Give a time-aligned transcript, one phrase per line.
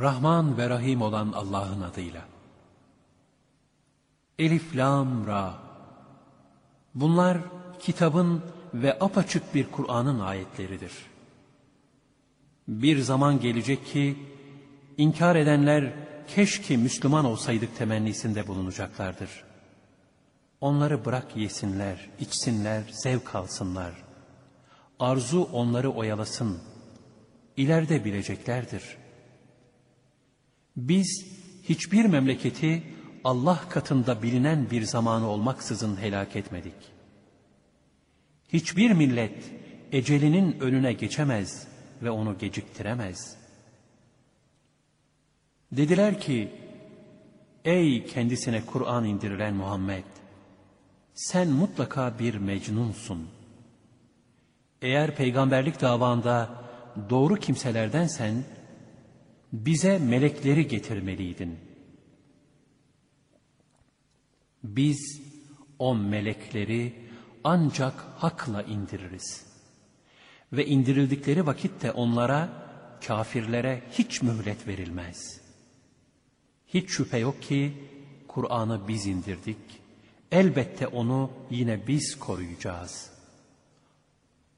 [0.00, 2.22] Rahman ve Rahim olan Allah'ın adıyla.
[4.38, 5.54] Elif, Lam, Ra.
[6.94, 7.38] Bunlar
[7.78, 8.42] kitabın
[8.74, 10.92] ve apaçık bir Kur'an'ın ayetleridir.
[12.68, 14.18] Bir zaman gelecek ki,
[14.98, 15.92] inkar edenler
[16.28, 19.44] keşke Müslüman olsaydık temennisinde bulunacaklardır.
[20.60, 23.92] Onları bırak yesinler, içsinler, zevk alsınlar.
[25.00, 26.58] Arzu onları oyalasın.
[27.56, 28.96] İleride bileceklerdir.
[30.78, 31.26] Biz
[31.62, 32.82] hiçbir memleketi
[33.24, 36.74] Allah katında bilinen bir zamanı olmaksızın helak etmedik.
[38.52, 39.52] Hiçbir millet
[39.92, 41.68] ecelinin önüne geçemez
[42.02, 43.36] ve onu geciktiremez.
[45.72, 46.52] Dediler ki,
[47.64, 50.04] ey kendisine Kur'an indirilen Muhammed,
[51.14, 53.28] sen mutlaka bir mecnunsun.
[54.82, 56.64] Eğer peygamberlik davanda
[57.10, 58.44] doğru kimselerdensen,
[59.52, 61.58] bize melekleri getirmeliydin.
[64.64, 65.20] Biz
[65.78, 66.94] o melekleri
[67.44, 69.46] ancak hakla indiririz.
[70.52, 72.48] Ve indirildikleri vakitte onlara,
[73.06, 75.40] kafirlere hiç mühlet verilmez.
[76.66, 77.72] Hiç şüphe yok ki
[78.28, 79.56] Kur'an'ı biz indirdik.
[80.32, 83.10] Elbette onu yine biz koruyacağız.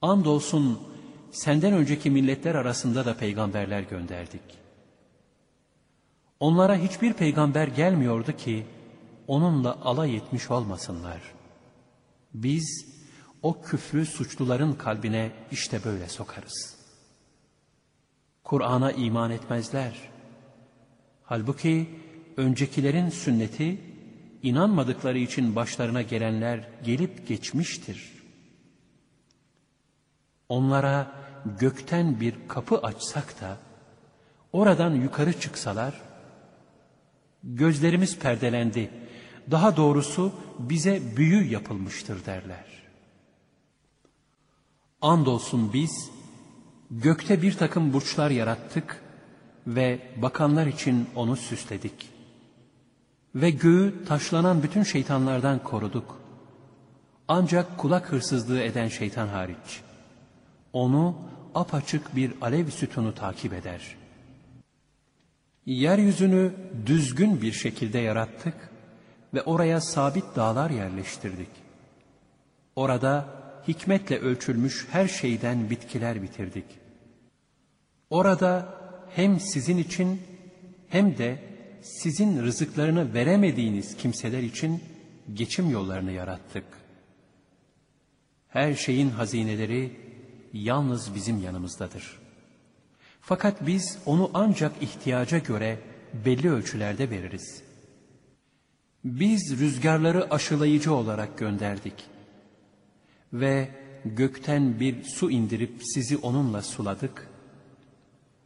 [0.03, 0.81] Andolsun
[1.31, 4.43] senden önceki milletler arasında da peygamberler gönderdik.
[6.41, 8.67] Onlara hiçbir peygamber gelmiyordu ki
[9.27, 11.21] onunla alay etmiş olmasınlar.
[12.35, 12.87] Biz
[13.43, 16.77] o küfrü suçluların kalbine işte böyle sokarız.
[18.45, 19.95] Kur'an'a iman etmezler.
[21.23, 21.91] Halbuki
[22.37, 23.81] öncekilerin sünneti
[24.43, 28.13] inanmadıkları için başlarına gelenler gelip geçmiştir.
[30.49, 31.13] Onlara
[31.59, 33.57] gökten bir kapı açsak da
[34.53, 36.10] oradan yukarı çıksalar
[37.45, 38.91] gözlerimiz perdelendi.
[39.51, 42.65] Daha doğrusu bize büyü yapılmıştır derler.
[45.03, 46.11] Andolsun biz
[46.91, 49.03] gökte bir takım burçlar yarattık
[49.67, 52.09] ve bakanlar için onu süsledik.
[53.35, 56.21] Ve göğü taşlanan bütün şeytanlardan koruduk.
[57.29, 59.81] Ancak kulak hırsızlığı eden şeytan hariç.
[60.73, 61.17] Onu
[61.55, 64.00] apaçık bir alev sütunu takip eder.
[65.71, 66.53] Yeryüzünü
[66.87, 68.55] düzgün bir şekilde yarattık
[69.35, 71.49] ve oraya sabit dağlar yerleştirdik.
[72.77, 73.29] Orada
[73.69, 76.65] hikmetle ölçülmüş her şeyden bitkiler bitirdik.
[78.11, 78.75] Orada
[79.11, 80.23] hem sizin için
[80.89, 81.39] hem de
[81.83, 84.83] sizin rızıklarını veremediğiniz kimseler için
[85.35, 86.65] geçim yollarını yarattık.
[88.49, 89.97] Her şeyin hazineleri
[90.53, 92.30] yalnız bizim yanımızdadır.
[93.21, 95.79] Fakat biz onu ancak ihtiyaca göre
[96.25, 97.63] belli ölçülerde veririz.
[99.05, 101.95] Biz rüzgarları aşılayıcı olarak gönderdik.
[103.33, 103.69] Ve
[104.05, 107.29] gökten bir su indirip sizi onunla suladık.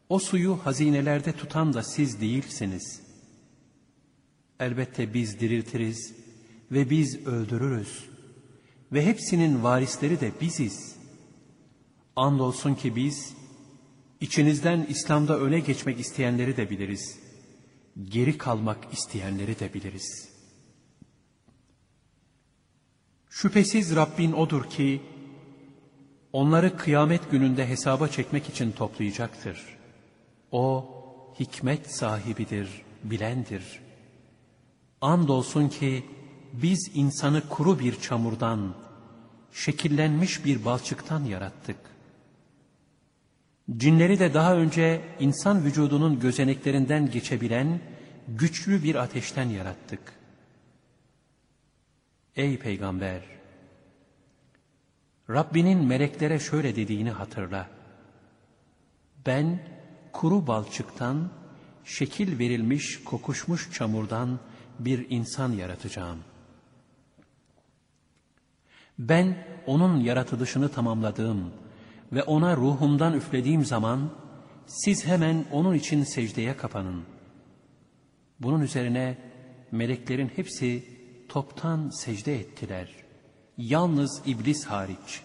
[0.08, 3.00] O suyu hazinelerde tutan da siz değilsiniz.
[4.60, 6.14] Elbette biz diriltiriz
[6.72, 8.04] ve biz öldürürüz.
[8.92, 10.96] Ve hepsinin varisleri de biziz.
[12.16, 13.34] Andolsun ki biz,
[14.20, 17.18] içinizden İslam'da öne geçmek isteyenleri de biliriz.
[18.04, 20.28] Geri kalmak isteyenleri de biliriz.
[23.30, 25.02] Şüphesiz Rabbin odur ki,
[26.32, 29.78] onları kıyamet gününde hesaba çekmek için toplayacaktır.
[30.52, 30.90] O,
[31.40, 33.80] hikmet sahibidir, bilendir.
[35.00, 36.04] Andolsun ki,
[36.52, 38.74] biz insanı kuru bir çamurdan,
[39.52, 41.76] şekillenmiş bir balçıktan yarattık.
[43.70, 47.80] Cinleri de daha önce insan vücudunun gözeneklerinden geçebilen
[48.28, 50.00] güçlü bir ateşten yarattık.
[52.36, 53.22] Ey peygamber!
[55.30, 57.70] Rabbinin meleklere şöyle dediğini hatırla.
[59.26, 59.68] Ben
[60.12, 61.30] kuru balçıktan,
[61.84, 64.40] şekil verilmiş kokuşmuş çamurdan
[64.78, 66.18] bir insan yaratacağım.
[68.98, 71.63] Ben onun yaratılışını tamamladığım
[72.14, 74.10] ve ona ruhumdan üflediğim zaman
[74.66, 77.04] siz hemen onun için secdeye kapanın.
[78.40, 79.18] Bunun üzerine
[79.72, 80.84] meleklerin hepsi
[81.28, 82.94] toptan secde ettiler.
[83.58, 85.22] Yalnız iblis hariç.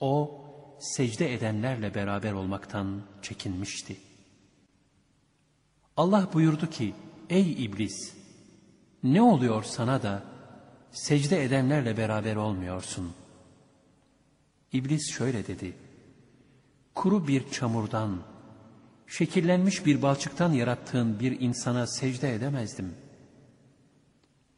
[0.00, 0.44] O
[0.78, 3.96] secde edenlerle beraber olmaktan çekinmişti.
[5.96, 6.94] Allah buyurdu ki,
[7.30, 8.14] ey iblis,
[9.02, 10.24] ne oluyor sana da
[10.90, 13.12] secde edenlerle beraber olmuyorsun?
[14.72, 15.74] İblis şöyle dedi,
[16.96, 18.22] kuru bir çamurdan,
[19.06, 22.94] şekillenmiş bir balçıktan yarattığın bir insana secde edemezdim.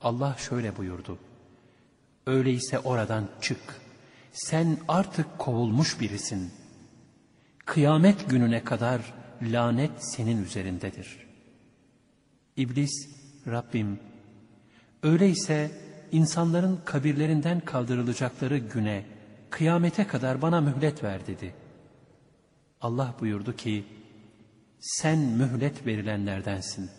[0.00, 1.18] Allah şöyle buyurdu.
[2.26, 3.58] Öyleyse oradan çık.
[4.32, 6.52] Sen artık kovulmuş birisin.
[7.64, 11.26] Kıyamet gününe kadar lanet senin üzerindedir.
[12.56, 13.08] İblis,
[13.46, 13.98] Rabbim,
[15.02, 15.70] öyleyse
[16.12, 19.06] insanların kabirlerinden kaldırılacakları güne,
[19.50, 21.54] kıyamete kadar bana mühlet ver dedi.
[22.80, 23.84] Allah buyurdu ki,
[24.80, 26.90] sen mühlet verilenlerdensin.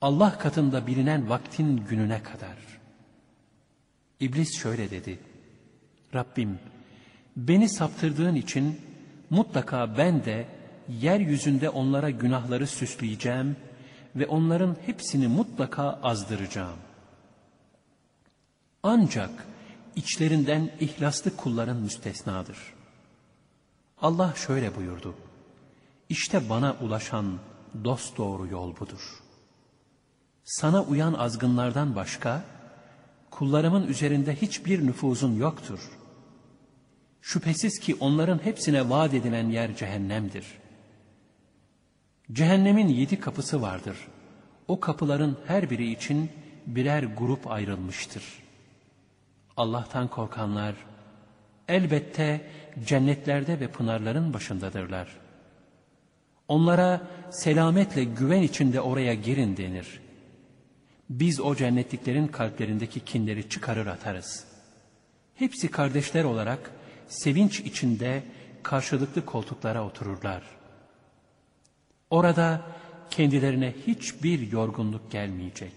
[0.00, 2.56] Allah katında bilinen vaktin gününe kadar.
[4.20, 5.18] İblis şöyle dedi.
[6.14, 6.58] Rabbim,
[7.36, 8.80] beni saptırdığın için
[9.30, 10.46] mutlaka ben de
[10.88, 13.56] yeryüzünde onlara günahları süsleyeceğim
[14.16, 16.78] ve onların hepsini mutlaka azdıracağım.
[18.82, 19.30] Ancak
[19.96, 22.58] içlerinden ihlaslı kulların müstesnadır.
[24.04, 25.14] Allah şöyle buyurdu.
[26.08, 27.38] İşte bana ulaşan
[27.84, 29.22] dost doğru yol budur.
[30.44, 32.44] Sana uyan azgınlardan başka,
[33.30, 35.80] kullarımın üzerinde hiçbir nüfuzun yoktur.
[37.22, 40.46] Şüphesiz ki onların hepsine vaat edilen yer cehennemdir.
[42.32, 43.96] Cehennemin yedi kapısı vardır.
[44.68, 46.30] O kapıların her biri için
[46.66, 48.24] birer grup ayrılmıştır.
[49.56, 50.74] Allah'tan korkanlar
[51.68, 52.50] elbette
[52.86, 55.08] cennetlerde ve pınarların başındadırlar.
[56.48, 60.00] Onlara selametle güven içinde oraya girin denir.
[61.10, 64.44] Biz o cennetliklerin kalplerindeki kinleri çıkarır atarız.
[65.34, 66.70] Hepsi kardeşler olarak
[67.08, 68.22] sevinç içinde
[68.62, 70.42] karşılıklı koltuklara otururlar.
[72.10, 72.62] Orada
[73.10, 75.74] kendilerine hiçbir yorgunluk gelmeyecek.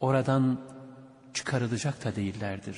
[0.00, 0.60] Oradan
[1.34, 2.76] çıkarılacak da değillerdir.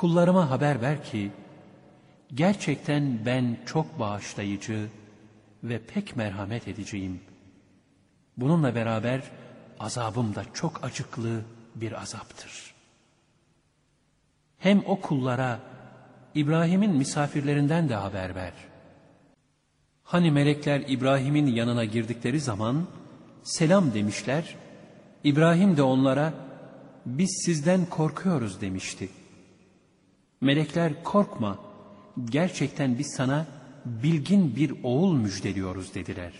[0.00, 1.30] Kullarıma haber ver ki,
[2.34, 4.88] gerçekten ben çok bağışlayıcı
[5.64, 7.20] ve pek merhamet edeceğim.
[8.36, 9.22] Bununla beraber
[9.80, 11.40] azabım da çok acıklı
[11.74, 12.74] bir azaptır.
[14.58, 15.60] Hem o kullara
[16.34, 18.52] İbrahim'in misafirlerinden de haber ver.
[20.04, 22.86] Hani melekler İbrahim'in yanına girdikleri zaman
[23.42, 24.56] selam demişler,
[25.24, 26.34] İbrahim de onlara
[27.06, 29.08] biz sizden korkuyoruz demişti.
[30.40, 31.58] Melekler korkma,
[32.24, 33.46] gerçekten biz sana
[33.84, 36.32] bilgin bir oğul müjdeliyoruz dediler.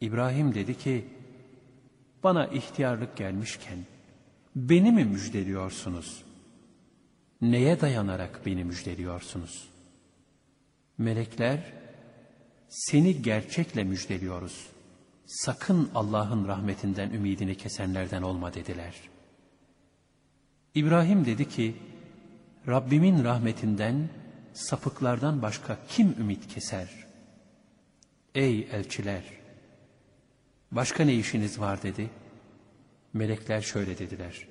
[0.00, 1.04] İbrahim dedi ki,
[2.22, 3.78] bana ihtiyarlık gelmişken
[4.56, 6.22] beni mi müjdeliyorsunuz?
[7.40, 9.68] Neye dayanarak beni müjdeliyorsunuz?
[10.98, 11.72] Melekler,
[12.68, 14.66] seni gerçekle müjdeliyoruz.
[15.26, 18.94] Sakın Allah'ın rahmetinden ümidini kesenlerden olma dediler.
[20.74, 21.76] İbrahim dedi ki,
[22.68, 24.08] Rabbimin rahmetinden
[24.52, 26.88] sapıklardan başka kim ümit keser?
[28.34, 29.22] Ey elçiler!
[30.72, 32.10] Başka ne işiniz var dedi.
[33.12, 34.46] Melekler şöyle dediler.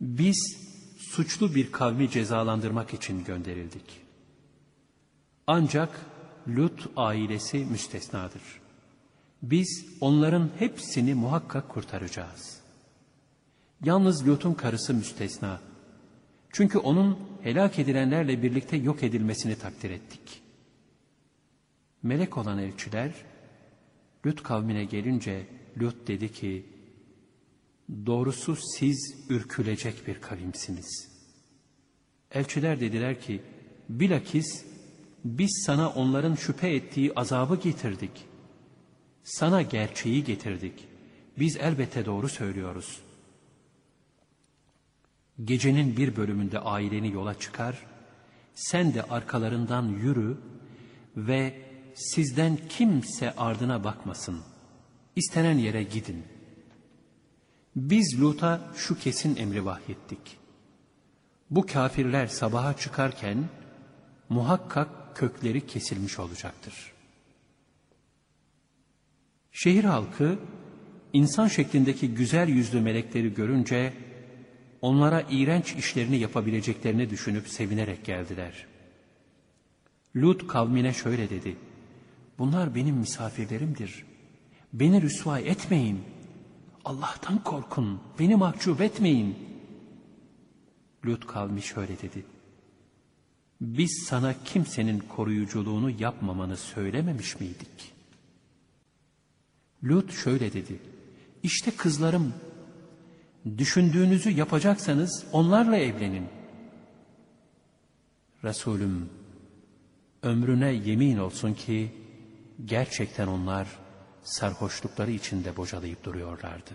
[0.00, 0.56] Biz
[0.98, 4.00] suçlu bir kavmi cezalandırmak için gönderildik.
[5.46, 6.06] Ancak
[6.48, 8.42] Lut ailesi müstesnadır.
[9.42, 12.60] Biz onların hepsini muhakkak kurtaracağız.
[13.84, 15.60] Yalnız Lut'un karısı müstesna.
[16.52, 20.42] Çünkü onun helak edilenlerle birlikte yok edilmesini takdir ettik.
[22.02, 23.12] Melek olan elçiler,
[24.26, 25.46] Lut kavmine gelince
[25.80, 26.66] Lut dedi ki,
[28.06, 31.08] Doğrusu siz ürkülecek bir kavimsiniz.
[32.30, 33.42] Elçiler dediler ki,
[33.88, 34.64] bilakis
[35.24, 38.10] biz sana onların şüphe ettiği azabı getirdik.
[39.24, 40.88] Sana gerçeği getirdik.
[41.38, 43.00] Biz elbette doğru söylüyoruz.
[45.44, 47.86] Gecenin bir bölümünde aileni yola çıkar,
[48.54, 50.38] sen de arkalarından yürü
[51.16, 51.54] ve
[51.94, 54.40] sizden kimse ardına bakmasın.
[55.16, 56.24] İstenen yere gidin.
[57.76, 60.38] Biz Lut'a şu kesin emri vahyettik.
[61.50, 63.44] Bu kafirler sabaha çıkarken
[64.28, 66.92] muhakkak kökleri kesilmiş olacaktır.
[69.52, 70.38] Şehir halkı
[71.12, 73.92] insan şeklindeki güzel yüzlü melekleri görünce
[74.82, 78.66] onlara iğrenç işlerini yapabileceklerini düşünüp sevinerek geldiler.
[80.16, 81.56] Lut kavmine şöyle dedi.
[82.38, 84.04] Bunlar benim misafirlerimdir.
[84.72, 86.00] Beni rüsva etmeyin.
[86.84, 88.00] Allah'tan korkun.
[88.18, 89.36] Beni mahcup etmeyin.
[91.06, 92.24] Lut kavmi şöyle dedi.
[93.60, 97.92] Biz sana kimsenin koruyuculuğunu yapmamanı söylememiş miydik?
[99.84, 100.78] Lut şöyle dedi.
[101.42, 102.34] İşte kızlarım,
[103.58, 106.28] düşündüğünüzü yapacaksanız onlarla evlenin.
[108.44, 109.10] Resulüm,
[110.22, 111.92] Ömrüne yemin olsun ki
[112.64, 113.68] gerçekten onlar
[114.22, 116.70] sarhoşlukları içinde bocalayıp duruyorlardı.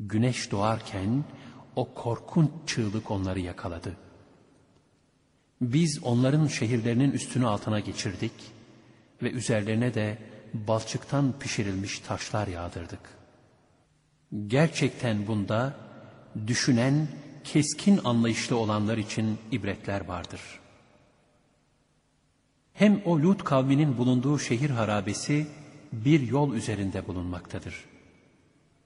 [0.00, 1.24] Güneş doğarken
[1.76, 3.96] o korkunç çığlık onları yakaladı.
[5.60, 8.32] Biz onların şehirlerinin üstünü altına geçirdik
[9.22, 10.18] ve üzerlerine de
[10.54, 13.15] balçıktan pişirilmiş taşlar yağdırdık.
[14.46, 15.74] Gerçekten bunda
[16.46, 17.08] düşünen,
[17.44, 20.40] keskin anlayışlı olanlar için ibretler vardır.
[22.72, 25.46] Hem o Lut kavminin bulunduğu şehir harabesi
[25.92, 27.84] bir yol üzerinde bulunmaktadır.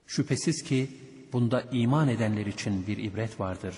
[0.07, 0.89] Şüphesiz ki
[1.33, 3.75] bunda iman edenler için bir ibret vardır.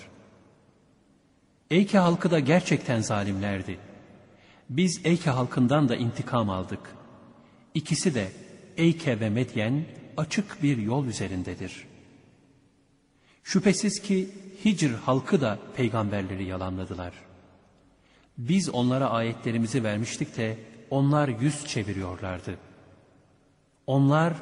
[1.72, 3.80] Eyke halkı da gerçekten zalimlerdi.
[4.70, 6.96] Biz Eyke halkından da intikam aldık.
[7.74, 8.32] İkisi de
[8.78, 9.86] Eyke ve Medyen
[10.18, 11.88] açık bir yol üzerindedir.
[13.44, 14.30] Şüphesiz ki
[14.66, 17.14] Hicr halkı da peygamberleri yalanladılar.
[18.38, 22.58] Biz onlara ayetlerimizi vermiştik de onlar yüz çeviriyorlardı.
[23.88, 24.34] Onlar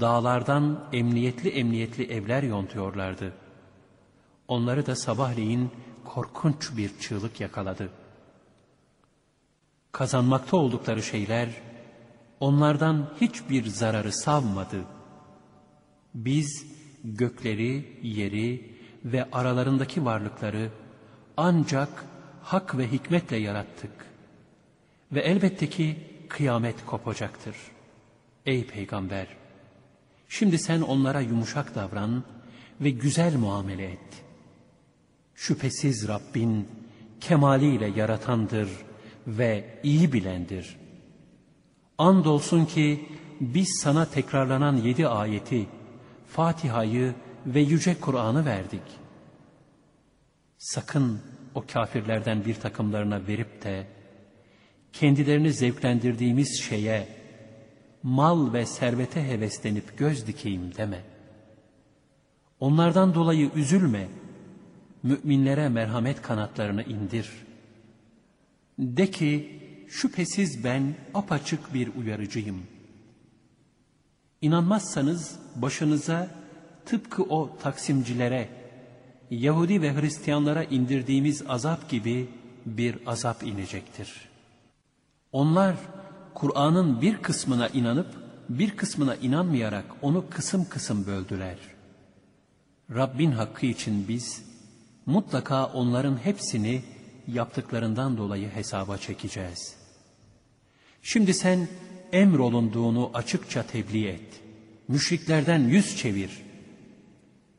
[0.00, 3.32] dağlardan emniyetli emniyetli evler yontuyorlardı.
[4.48, 5.70] Onları da sabahleyin
[6.04, 7.90] korkunç bir çığlık yakaladı.
[9.92, 11.48] Kazanmakta oldukları şeyler
[12.40, 14.84] onlardan hiçbir zararı savmadı.
[16.14, 16.66] Biz
[17.04, 18.74] gökleri, yeri
[19.04, 20.70] ve aralarındaki varlıkları
[21.36, 22.04] ancak
[22.42, 23.92] hak ve hikmetle yarattık.
[25.12, 25.96] Ve elbette ki
[26.28, 27.56] kıyamet kopacaktır.
[28.46, 29.26] Ey peygamber!
[30.28, 32.24] Şimdi sen onlara yumuşak davran
[32.80, 34.24] ve güzel muamele et.
[35.34, 36.68] Şüphesiz Rabbin
[37.20, 38.68] kemaliyle yaratandır
[39.26, 40.76] ve iyi bilendir.
[41.98, 43.08] Andolsun ki
[43.40, 45.66] biz sana tekrarlanan yedi ayeti,
[46.30, 47.14] Fatiha'yı
[47.46, 48.82] ve Yüce Kur'an'ı verdik.
[50.58, 51.20] Sakın
[51.54, 53.86] o kafirlerden bir takımlarına verip de
[54.92, 57.08] kendilerini zevklendirdiğimiz şeye
[58.02, 61.00] mal ve servete heveslenip göz dikeyim deme.
[62.60, 64.08] Onlardan dolayı üzülme.
[65.02, 67.30] Müminlere merhamet kanatlarını indir.
[68.78, 72.62] De ki şüphesiz ben apaçık bir uyarıcıyım.
[74.42, 76.28] İnanmazsanız başınıza
[76.86, 78.48] tıpkı o taksimcilere,
[79.30, 82.28] Yahudi ve Hristiyanlara indirdiğimiz azap gibi
[82.66, 84.28] bir azap inecektir.
[85.32, 85.76] Onlar
[86.34, 88.06] Kur'an'ın bir kısmına inanıp
[88.48, 91.56] bir kısmına inanmayarak onu kısım kısım böldüler.
[92.94, 94.44] Rabbin hakkı için biz
[95.06, 96.82] mutlaka onların hepsini
[97.28, 99.76] yaptıklarından dolayı hesaba çekeceğiz.
[101.02, 101.68] Şimdi sen
[102.12, 104.40] emrolunduğunu açıkça tebliğ et.
[104.88, 106.42] Müşriklerden yüz çevir.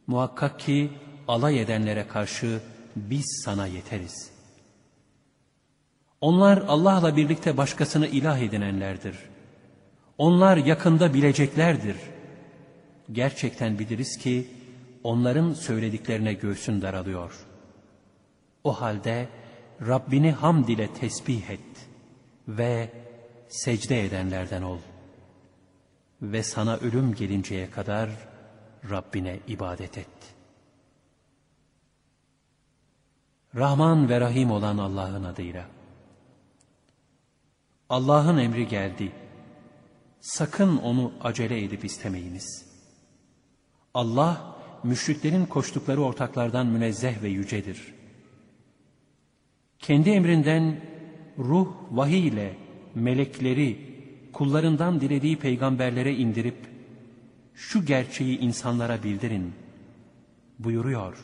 [0.07, 0.89] Muhakkak ki
[1.27, 2.61] alay edenlere karşı
[2.95, 4.31] biz sana yeteriz.
[6.21, 9.15] Onlar Allah'la birlikte başkasını ilah edinenlerdir.
[10.17, 11.95] Onlar yakında bileceklerdir.
[13.11, 14.47] Gerçekten biliriz ki
[15.03, 17.45] onların söylediklerine göğsün daralıyor.
[18.63, 19.29] O halde
[19.87, 21.89] Rabbini hamd ile tesbih et
[22.47, 22.89] ve
[23.51, 24.79] secde edenlerden ol.
[26.21, 28.09] Ve sana ölüm gelinceye kadar
[28.89, 30.07] Rabbine ibadet et.
[33.55, 35.65] Rahman ve Rahim olan Allah'ın adıyla.
[37.89, 39.11] Allah'ın emri geldi.
[40.19, 42.65] Sakın onu acele edip istemeyiniz.
[43.93, 47.93] Allah, müşriklerin koştukları ortaklardan münezzeh ve yücedir.
[49.79, 50.81] Kendi emrinden
[51.37, 52.57] ruh vahiy ile
[52.95, 53.91] melekleri
[54.33, 56.57] kullarından dilediği peygamberlere indirip
[57.55, 59.53] şu gerçeği insanlara bildirin
[60.59, 61.17] buyuruyor.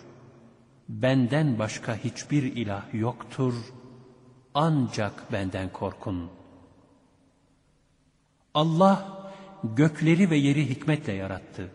[0.89, 3.53] Benden başka hiçbir ilah yoktur
[4.53, 6.29] ancak benden korkun.
[8.53, 9.17] Allah
[9.63, 11.71] gökleri ve yeri hikmetle yarattı.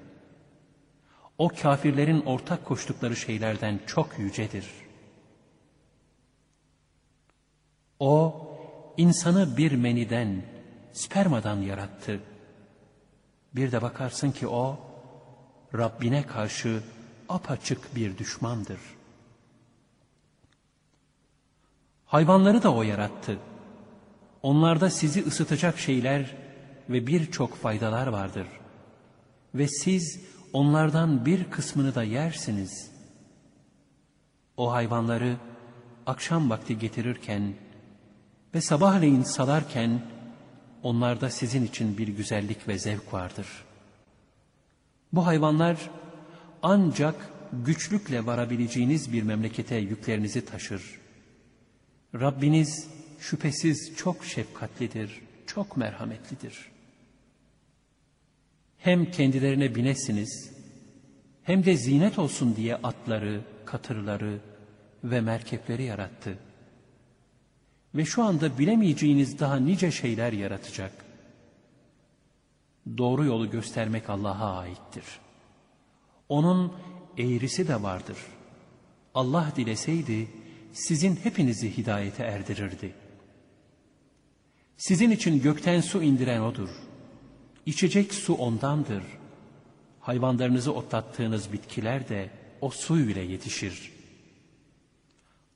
[1.39, 4.67] O kafirlerin ortak koştukları şeylerden çok yücedir.
[7.99, 8.49] O
[8.97, 10.43] insanı bir meniden,
[10.93, 12.21] spermadan yarattı.
[13.55, 14.81] Bir de bakarsın ki o
[15.75, 16.83] Rabbine karşı
[17.29, 18.81] apaçık bir düşmandır.
[22.07, 23.39] Hayvanları da o yarattı.
[24.43, 26.37] Onlarda sizi ısıtacak şeyler
[26.89, 28.47] ve birçok faydalar vardır.
[29.55, 30.21] Ve siz
[30.53, 32.91] onlardan bir kısmını da yersiniz.
[34.57, 35.37] O hayvanları
[36.07, 37.55] akşam vakti getirirken
[38.55, 40.01] ve sabahleyin salarken
[40.83, 43.47] onlarda sizin için bir güzellik ve zevk vardır.
[45.13, 45.91] Bu hayvanlar
[46.63, 47.15] ancak
[47.53, 50.83] güçlükle varabileceğiniz bir memlekete yüklerinizi taşır.
[52.15, 52.89] Rabbiniz
[53.21, 56.73] şüphesiz çok şefkatlidir, çok merhametlidir.
[58.79, 60.53] Hem kendilerine binesiniz,
[61.43, 64.41] hem de zinet olsun diye atları, katırları
[65.05, 66.39] ve merkepleri yarattı.
[67.95, 71.05] Ve şu anda bilemeyeceğiniz daha nice şeyler yaratacak.
[72.99, 75.05] Doğru yolu göstermek Allah'a aittir.
[76.29, 76.73] Onun
[77.19, 78.17] eğrisi de vardır.
[79.15, 80.29] Allah dileseydi
[80.73, 82.95] sizin hepinizi hidayete erdirirdi.
[84.77, 86.69] Sizin için gökten su indiren O'dur.
[87.67, 89.03] İçecek su O'ndandır.
[90.01, 92.31] Hayvanlarınızı otlattığınız bitkiler de
[92.61, 93.93] o su ile yetişir.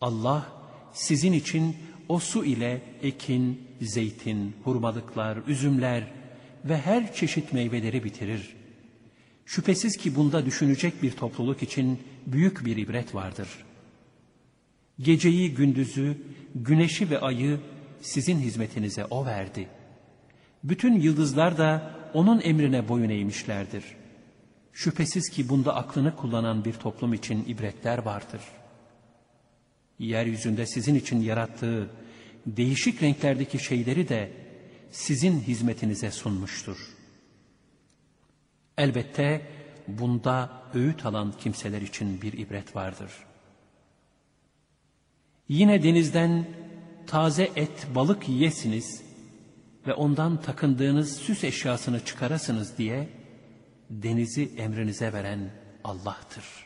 [0.01, 0.47] Allah
[0.93, 1.77] sizin için
[2.09, 6.05] o su ile ekin, zeytin, hurmalıklar, üzümler
[6.65, 8.57] ve her çeşit meyveleri bitirir.
[9.47, 13.49] Şüphesiz ki bunda düşünecek bir topluluk için büyük bir ibret vardır.
[15.01, 16.19] Geceyi, gündüzü,
[16.55, 17.61] güneşi ve ayı
[18.01, 19.69] sizin hizmetinize O verdi.
[20.65, 23.85] Bütün yıldızlar da O'nun emrine boyun eğmişlerdir.
[24.73, 28.41] Şüphesiz ki bunda aklını kullanan bir toplum için ibretler vardır.
[29.99, 31.91] Yeryüzünde sizin için yarattığı
[32.47, 34.31] değişik renklerdeki şeyleri de
[34.91, 36.77] sizin hizmetinize sunmuştur.
[38.79, 39.47] Elbette
[39.89, 43.13] bunda öğüt alan kimseler için bir ibret vardır.
[45.49, 46.47] Yine denizden
[47.07, 49.03] taze et, balık yiyesiniz
[49.87, 53.09] ve ondan takındığınız süs eşyasını çıkarasınız diye
[53.91, 55.51] denizi emrinize veren
[55.85, 56.66] Allah'tır.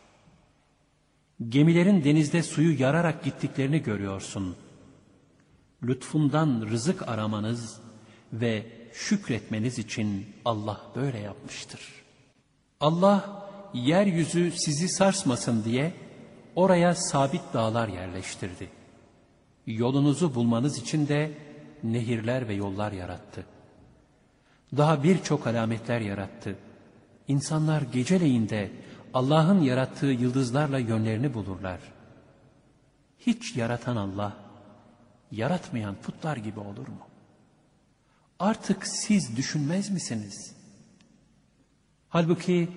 [1.49, 4.57] Gemilerin denizde suyu yararak gittiklerini görüyorsun.
[5.83, 7.81] Lütfundan rızık aramanız
[8.33, 11.81] ve şükretmeniz için Allah böyle yapmıştır.
[12.81, 15.93] Allah yeryüzü sizi sarsmasın diye
[16.57, 18.69] oraya sabit dağlar yerleştirdi.
[19.67, 21.33] Yolunuzu bulmanız için de
[21.83, 23.45] nehirler ve yollar yarattı.
[24.77, 26.57] Daha birçok alametler yarattı.
[27.29, 28.71] İnsanlar geceleyinde
[29.15, 31.81] Allah'ın yarattığı yıldızlarla yönlerini bulurlar.
[33.19, 34.37] Hiç yaratan Allah,
[35.31, 37.07] yaratmayan putlar gibi olur mu?
[38.39, 40.55] Artık siz düşünmez misiniz?
[42.09, 42.69] Halbuki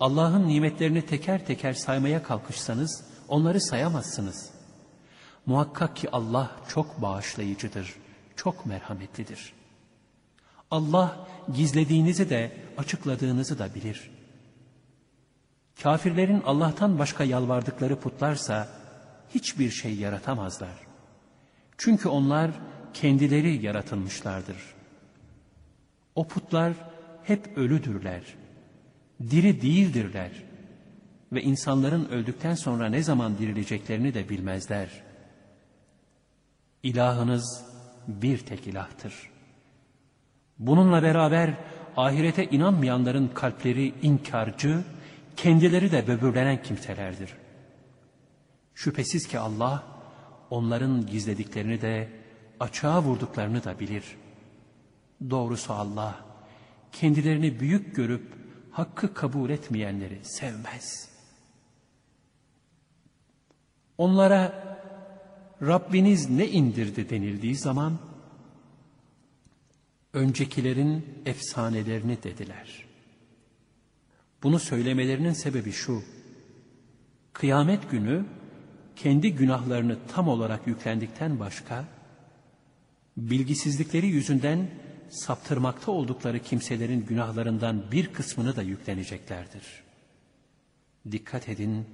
[0.00, 4.50] Allah'ın nimetlerini teker teker saymaya kalkışsanız onları sayamazsınız.
[5.46, 7.94] Muhakkak ki Allah çok bağışlayıcıdır,
[8.36, 9.52] çok merhametlidir.
[10.70, 14.10] Allah gizlediğinizi de açıkladığınızı da bilir.
[15.82, 18.68] Kafirlerin Allah'tan başka yalvardıkları putlarsa
[19.34, 20.74] hiçbir şey yaratamazlar.
[21.78, 22.50] Çünkü onlar
[22.94, 24.56] kendileri yaratılmışlardır.
[26.14, 26.72] O putlar
[27.24, 28.22] hep ölüdürler.
[29.30, 30.30] Diri değildirler.
[31.32, 34.88] Ve insanların öldükten sonra ne zaman dirileceklerini de bilmezler.
[36.82, 37.64] İlahınız
[38.08, 39.14] bir tek ilahtır.
[40.58, 41.54] Bununla beraber
[41.96, 44.84] ahirete inanmayanların kalpleri inkarcı,
[45.36, 47.36] kendileri de böbürlenen kimselerdir.
[48.74, 49.84] Şüphesiz ki Allah
[50.50, 52.08] onların gizlediklerini de
[52.60, 54.04] açığa vurduklarını da bilir.
[55.30, 56.24] Doğrusu Allah
[56.92, 58.32] kendilerini büyük görüp
[58.70, 61.10] hakkı kabul etmeyenleri sevmez.
[63.98, 64.70] Onlara
[65.62, 67.98] Rabbiniz ne indirdi denildiği zaman
[70.12, 72.89] öncekilerin efsanelerini dediler.
[74.42, 76.02] Bunu söylemelerinin sebebi şu.
[77.32, 78.24] Kıyamet günü
[78.96, 81.84] kendi günahlarını tam olarak yüklendikten başka
[83.16, 84.70] bilgisizlikleri yüzünden
[85.10, 89.82] saptırmakta oldukları kimselerin günahlarından bir kısmını da yükleneceklerdir.
[91.10, 91.86] Dikkat edin,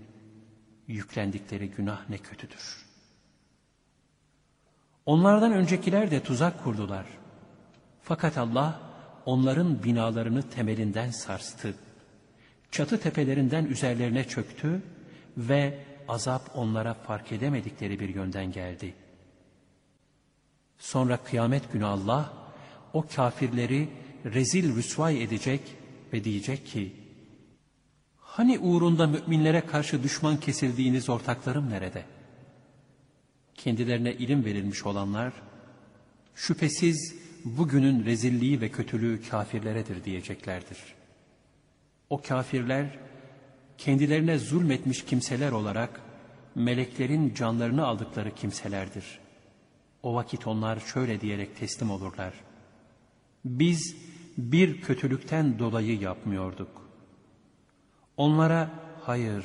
[0.86, 2.86] yüklendikleri günah ne kötüdür.
[5.06, 7.06] Onlardan öncekiler de tuzak kurdular.
[8.02, 8.80] Fakat Allah
[9.26, 11.74] onların binalarını temelinden sarstı.
[12.76, 14.82] Çatı tepelerinden üzerlerine çöktü
[15.36, 18.94] ve azap onlara fark edemedikleri bir yönden geldi.
[20.78, 22.32] Sonra kıyamet günü Allah
[22.92, 23.88] o kafirleri
[24.24, 25.60] rezil rüsvay edecek
[26.12, 26.92] ve diyecek ki
[28.18, 32.04] Hani uğrunda müminlere karşı düşman kesildiğiniz ortaklarım nerede?
[33.54, 35.32] Kendilerine ilim verilmiş olanlar
[36.34, 40.95] şüphesiz bugünün rezilliği ve kötülüğü kafirleredir diyeceklerdir.
[42.10, 42.98] O kafirler
[43.78, 46.00] kendilerine zulmetmiş kimseler olarak
[46.54, 49.18] meleklerin canlarını aldıkları kimselerdir.
[50.02, 52.34] O vakit onlar şöyle diyerek teslim olurlar.
[53.44, 53.96] Biz
[54.38, 56.90] bir kötülükten dolayı yapmıyorduk.
[58.16, 58.70] Onlara
[59.02, 59.44] hayır,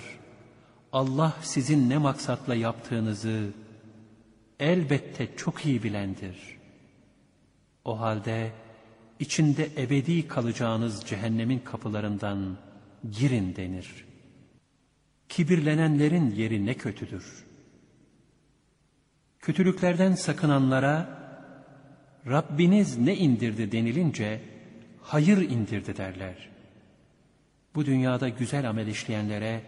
[0.91, 3.49] Allah sizin ne maksatla yaptığınızı
[4.59, 6.57] elbette çok iyi bilendir.
[7.85, 8.51] O halde
[9.21, 12.57] içinde ebedi kalacağınız cehennemin kapılarından
[13.11, 14.05] girin denir.
[15.29, 17.45] Kibirlenenlerin yeri ne kötüdür.
[19.39, 21.21] Kötülüklerden sakınanlara
[22.27, 24.41] Rabbiniz ne indirdi denilince
[25.01, 26.49] hayır indirdi derler.
[27.75, 29.61] Bu dünyada güzel amel işleyenlere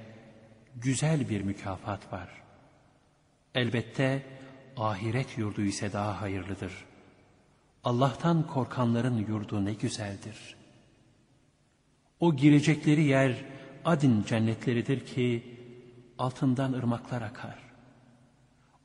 [0.75, 2.29] güzel bir mükafat var.
[3.55, 4.23] Elbette
[4.77, 6.73] ahiret yurdu ise daha hayırlıdır.
[7.83, 10.55] Allah'tan korkanların yurdu ne güzeldir.
[12.19, 13.45] O girecekleri yer
[13.85, 15.57] adin cennetleridir ki
[16.17, 17.59] altından ırmaklar akar.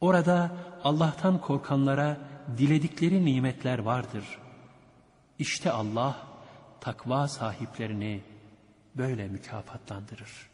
[0.01, 2.19] Orada Allah'tan korkanlara
[2.59, 4.25] diledikleri nimetler vardır.
[5.39, 6.17] İşte Allah
[6.81, 8.23] takva sahiplerini
[8.97, 10.49] böyle mükafatlandırır.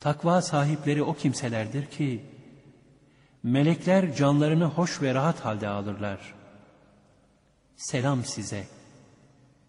[0.00, 2.24] Takva sahipleri o kimselerdir ki,
[3.42, 6.39] melekler canlarını hoş ve rahat halde alırlar.
[7.80, 8.66] Selam size,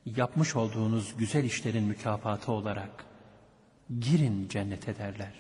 [0.06, 3.06] yapmış olduğunuz güzel işlerin mükafatı olarak,
[4.00, 5.34] girin cennete derler.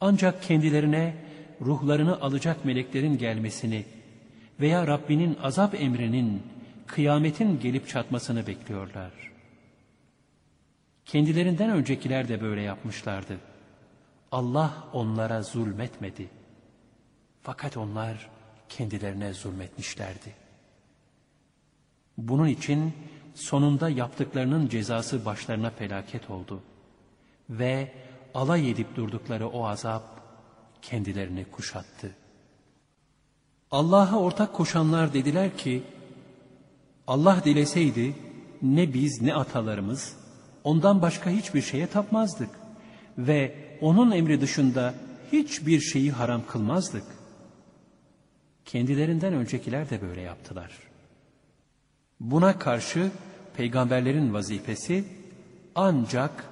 [0.00, 1.16] Ancak kendilerine
[1.60, 3.84] ruhlarını alacak meleklerin gelmesini
[4.60, 6.42] veya Rabbinin azap emrinin,
[6.86, 9.12] kıyametin gelip çatmasını bekliyorlar.
[11.04, 13.38] Kendilerinden öncekiler de böyle yapmışlardı.
[14.32, 16.28] Allah onlara zulmetmedi.
[17.42, 18.33] Fakat onlar
[18.68, 20.34] kendilerine zulmetmişlerdi.
[22.18, 22.92] Bunun için
[23.34, 26.62] sonunda yaptıklarının cezası başlarına felaket oldu.
[27.50, 27.92] Ve
[28.34, 30.02] alay edip durdukları o azap
[30.82, 32.14] kendilerini kuşattı.
[33.70, 35.82] Allah'a ortak koşanlar dediler ki,
[37.06, 38.14] Allah dileseydi
[38.62, 40.16] ne biz ne atalarımız
[40.64, 42.50] ondan başka hiçbir şeye tapmazdık
[43.18, 44.94] ve onun emri dışında
[45.32, 47.04] hiçbir şeyi haram kılmazdık.
[48.64, 50.72] Kendilerinden öncekiler de böyle yaptılar.
[52.20, 53.10] Buna karşı
[53.56, 55.04] peygamberlerin vazifesi
[55.74, 56.44] ancak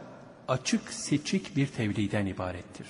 [0.49, 2.87] açık seçik bir tevliden ibarettir.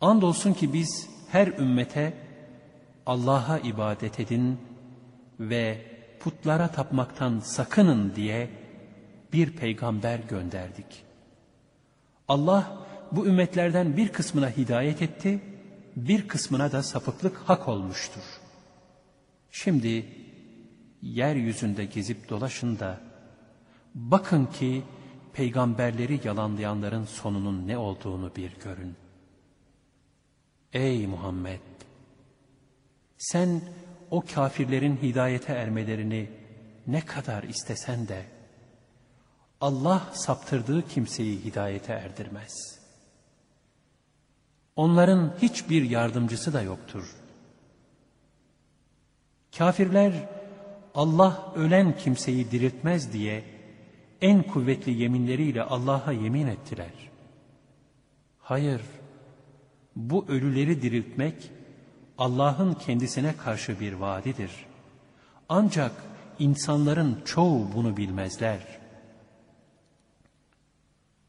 [0.00, 2.12] Andolsun ki biz her ümmete
[3.06, 4.58] Allah'a ibadet edin
[5.40, 8.50] ve putlara tapmaktan sakının diye
[9.32, 11.04] bir peygamber gönderdik.
[12.28, 15.40] Allah bu ümmetlerden bir kısmına hidayet etti,
[15.96, 18.22] bir kısmına da sapıklık hak olmuştur.
[19.50, 20.06] Şimdi
[21.02, 23.00] yeryüzünde gezip dolaşın da
[23.94, 24.82] bakın ki
[25.32, 28.96] peygamberleri yalanlayanların sonunun ne olduğunu bir görün.
[30.72, 31.60] Ey Muhammed!
[33.18, 33.60] Sen
[34.10, 36.30] o kafirlerin hidayete ermelerini
[36.86, 38.24] ne kadar istesen de
[39.60, 42.71] Allah saptırdığı kimseyi hidayete erdirmez.
[44.76, 47.14] Onların hiçbir yardımcısı da yoktur.
[49.58, 50.28] Kafirler
[50.94, 53.44] Allah ölen kimseyi diriltmez diye
[54.20, 56.92] en kuvvetli yeminleriyle Allah'a yemin ettiler.
[58.38, 58.80] Hayır,
[59.96, 61.50] bu ölüleri diriltmek
[62.18, 64.50] Allah'ın kendisine karşı bir vaadidir.
[65.48, 65.92] Ancak
[66.38, 68.60] insanların çoğu bunu bilmezler.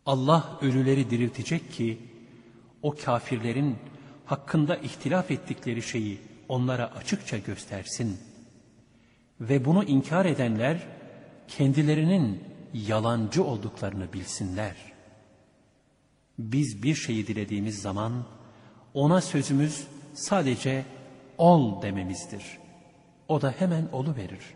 [0.06, 2.13] Allah ölüleri diriltecek ki
[2.84, 3.78] o kafirlerin
[4.26, 8.20] hakkında ihtilaf ettikleri şeyi onlara açıkça göstersin.
[9.40, 10.88] Ve bunu inkar edenler
[11.48, 12.44] kendilerinin
[12.74, 14.76] yalancı olduklarını bilsinler.
[16.40, 18.26] Biz bir şeyi dilediğimiz zaman
[18.94, 20.86] ona sözümüz sadece
[21.38, 22.44] ol dememizdir.
[23.28, 24.54] O da hemen olu verir.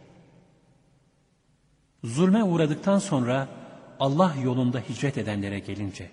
[2.04, 3.48] Zulme uğradıktan sonra
[4.00, 6.10] Allah yolunda hicret edenlere gelince,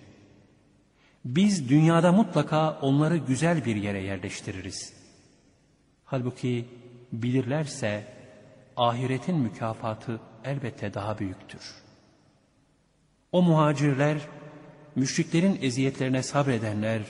[1.25, 4.93] biz dünyada mutlaka onları güzel bir yere yerleştiririz.
[6.03, 6.65] Halbuki
[7.11, 8.07] bilirlerse
[8.77, 11.75] ahiretin mükafatı elbette daha büyüktür.
[13.31, 14.17] O muhacirler,
[14.95, 17.01] müşriklerin eziyetlerine sabredenler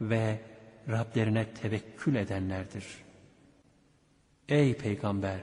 [0.00, 0.40] ve
[0.88, 2.84] Rablerine tevekkül edenlerdir.
[4.48, 5.40] Ey Peygamber!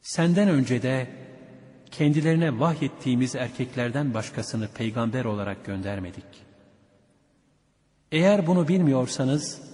[0.00, 1.06] Senden önce de
[1.90, 6.24] kendilerine vahyettiğimiz erkeklerden başkasını peygamber olarak göndermedik.
[8.12, 9.68] Eğer bunu bilmiyorsanız,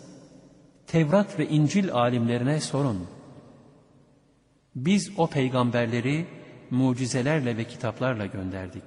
[0.87, 3.07] Tevrat ve İncil alimlerine sorun.
[4.75, 6.27] Biz o peygamberleri
[6.71, 8.85] mucizelerle ve kitaplarla gönderdik.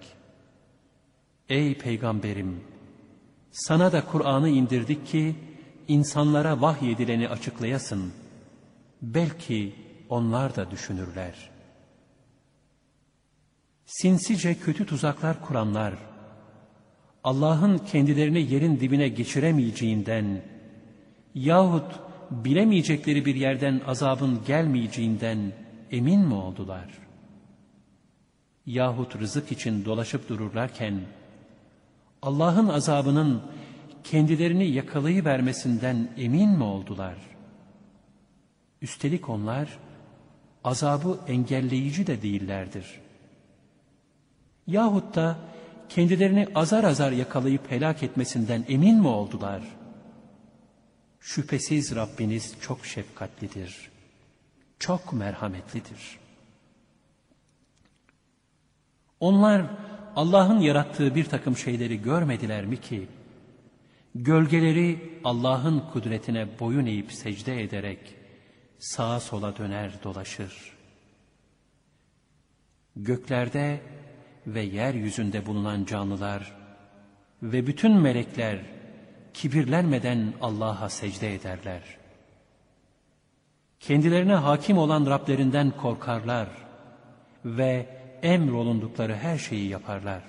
[1.50, 2.64] Ey peygamberim!
[3.52, 5.36] Sana da Kur'an'ı indirdik ki
[5.88, 8.14] insanlara vahyedileni açıklayasın.
[9.02, 9.76] Belki
[10.10, 11.57] onlar da düşünürler.
[13.88, 15.94] Sinsice kötü tuzaklar kuranlar,
[17.24, 20.42] Allah'ın kendilerini yerin dibine geçiremeyeceğinden
[21.36, 22.00] yahut
[22.32, 25.54] bilemeyecekleri bir yerden azabın gelmeyeceğinden
[25.92, 26.90] emin mi oldular?
[28.66, 31.02] Yahut rızık için dolaşıp dururlarken
[32.22, 33.42] Allah'ın azabının
[34.04, 37.16] kendilerini yakalayıvermesinden emin mi oldular?
[38.82, 39.80] Üstelik onlar
[40.64, 43.07] azabı engelleyici de değillerdir.
[44.68, 45.38] Yahut da
[45.90, 49.62] kendilerini azar azar yakalayıp helak etmesinden emin mi oldular?
[51.20, 53.92] Şüphesiz Rabbiniz çok şefkatlidir,
[54.80, 56.20] çok merhametlidir.
[59.20, 59.66] Onlar
[60.16, 63.08] Allah'ın yarattığı bir takım şeyleri görmediler mi ki,
[64.16, 68.16] gölgeleri Allah'ın kudretine boyun eğip secde ederek
[68.80, 70.74] sağa sola döner dolaşır.
[72.96, 73.82] Göklerde
[74.48, 76.54] ve yeryüzünde bulunan canlılar
[77.44, 78.60] ve bütün melekler
[79.34, 81.82] kibirlenmeden Allah'a secde ederler.
[83.80, 86.50] Kendilerine hakim olan Rablerinden korkarlar
[87.46, 87.86] ve
[88.22, 90.24] emrolundukları her şeyi yaparlar.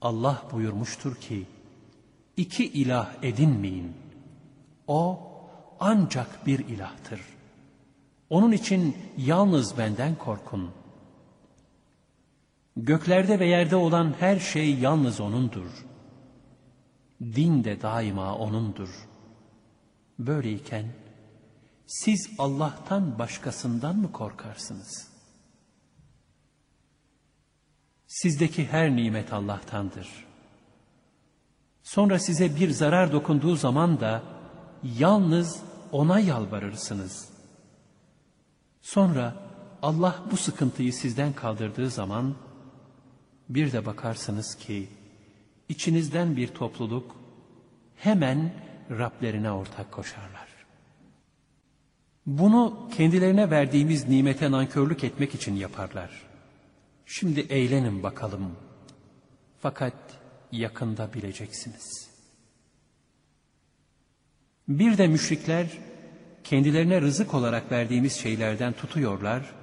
[0.00, 1.46] Allah buyurmuştur ki,
[2.36, 3.92] iki ilah edinmeyin.
[4.86, 5.20] O
[5.80, 7.20] ancak bir ilahtır.
[8.30, 10.70] Onun için yalnız benden korkun.
[12.76, 15.86] Göklerde ve yerde olan her şey yalnız O'nundur.
[17.20, 19.08] Din de daima O'nundur.
[20.18, 20.86] Böyleyken
[21.86, 25.08] siz Allah'tan başkasından mı korkarsınız?
[28.06, 30.26] Sizdeki her nimet Allah'tandır.
[31.82, 34.22] Sonra size bir zarar dokunduğu zaman da
[34.82, 35.62] yalnız
[35.92, 37.28] O'na yalvarırsınız.
[38.82, 39.34] Sonra
[39.82, 42.34] Allah bu sıkıntıyı sizden kaldırdığı zaman
[43.48, 44.88] bir de bakarsınız ki
[45.68, 47.16] içinizden bir topluluk
[47.96, 48.52] hemen
[48.90, 50.46] Rablerine ortak koşarlar.
[52.26, 56.10] Bunu kendilerine verdiğimiz nimete nankörlük etmek için yaparlar.
[57.06, 58.56] Şimdi eğlenin bakalım.
[59.58, 59.94] Fakat
[60.52, 62.08] yakında bileceksiniz.
[64.68, 65.66] Bir de müşrikler
[66.44, 69.54] kendilerine rızık olarak verdiğimiz şeylerden tutuyorlar,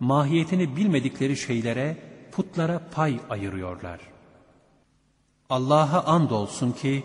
[0.00, 1.96] mahiyetini bilmedikleri şeylere,
[2.38, 4.00] putlara pay ayırıyorlar.
[5.50, 7.04] Allah'a andolsun ki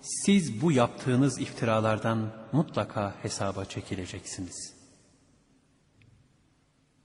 [0.00, 4.74] siz bu yaptığınız iftiralardan mutlaka hesaba çekileceksiniz.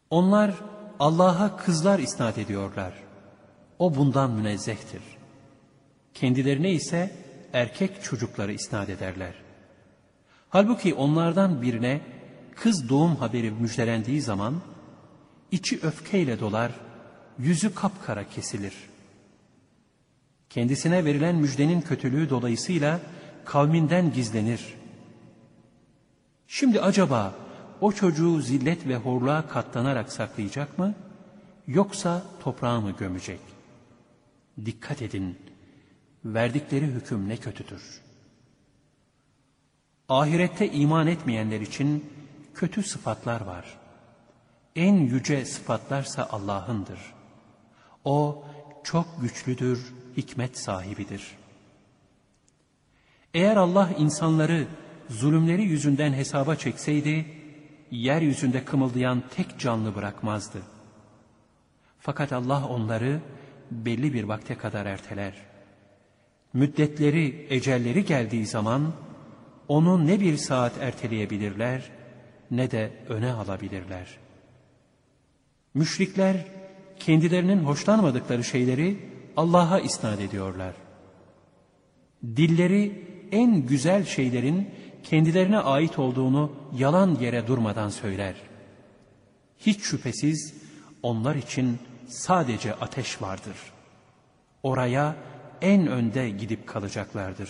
[0.10, 0.52] Onlar
[1.00, 2.94] Allah'a kızlar isnat ediyorlar.
[3.80, 5.04] O bundan münezzehtir.
[6.14, 7.16] Kendilerine ise
[7.54, 9.34] erkek çocukları isnat ederler.
[10.50, 12.02] Halbuki onlardan birine
[12.56, 14.62] kız doğum haberi müjdelendiği zaman
[15.52, 16.72] içi öfkeyle dolar,
[17.40, 18.74] yüzü kapkara kesilir.
[20.50, 23.00] Kendisine verilen müjdenin kötülüğü dolayısıyla
[23.46, 24.74] kavminden gizlenir.
[26.48, 27.34] Şimdi acaba
[27.82, 30.96] o çocuğu zillet ve horluğa katlanarak saklayacak mı?
[31.68, 33.40] Yoksa toprağa mı gömecek?
[34.66, 35.40] Dikkat edin,
[36.26, 38.02] verdikleri hüküm ne kötüdür.
[40.10, 42.06] Ahirette iman etmeyenler için
[42.54, 43.78] kötü sıfatlar var.
[44.76, 47.15] En yüce sıfatlarsa Allah'ındır.
[48.06, 48.44] O
[48.84, 51.38] çok güçlüdür, hikmet sahibidir.
[53.34, 54.68] Eğer Allah insanları
[55.10, 57.26] zulümleri yüzünden hesaba çekseydi,
[57.92, 60.62] yeryüzünde kımıldayan tek canlı bırakmazdı.
[62.00, 63.20] Fakat Allah onları
[63.72, 65.34] belli bir vakte kadar erteler.
[66.54, 68.94] Müddetleri, ecelleri geldiği zaman
[69.68, 71.92] onu ne bir saat erteleyebilirler
[72.52, 74.18] ne de öne alabilirler.
[75.74, 76.46] Müşrikler
[77.00, 78.98] kendilerinin hoşlanmadıkları şeyleri
[79.38, 80.74] Allah'a isnat ediyorlar.
[82.24, 84.70] Dilleri en güzel şeylerin
[85.04, 88.36] kendilerine ait olduğunu yalan yere durmadan söyler.
[89.60, 90.54] Hiç şüphesiz
[91.04, 93.56] onlar için sadece ateş vardır.
[94.64, 95.16] Oraya
[95.62, 97.50] en önde gidip kalacaklardır.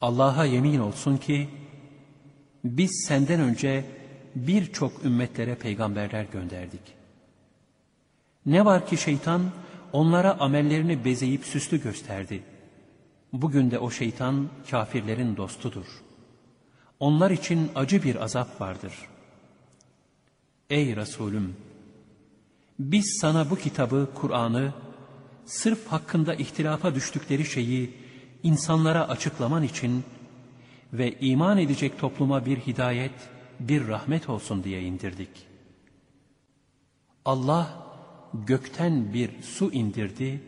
[0.00, 1.48] Allah'a yemin olsun ki
[2.64, 3.84] biz senden önce
[4.34, 6.80] birçok ümmetlere peygamberler gönderdik.
[8.46, 9.42] Ne var ki şeytan
[9.92, 12.42] onlara amellerini bezeyip süslü gösterdi.
[13.32, 15.86] Bugün de o şeytan kafirlerin dostudur.
[17.00, 18.92] Onlar için acı bir azap vardır.
[20.70, 21.56] Ey Resulüm!
[22.78, 24.72] Biz sana bu kitabı, Kur'an'ı,
[25.44, 27.94] sırf hakkında ihtilafa düştükleri şeyi
[28.42, 30.04] insanlara açıklaman için
[30.92, 33.12] ve iman edecek topluma bir hidayet,
[33.60, 35.46] bir rahmet olsun diye indirdik.
[37.24, 37.86] Allah
[38.34, 40.40] gökten bir su indirdi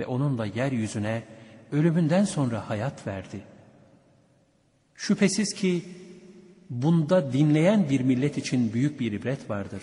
[0.00, 1.22] ve onunla yeryüzüne
[1.72, 3.40] ölümünden sonra hayat verdi.
[4.94, 5.84] Şüphesiz ki
[6.70, 9.82] bunda dinleyen bir millet için büyük bir ibret vardır.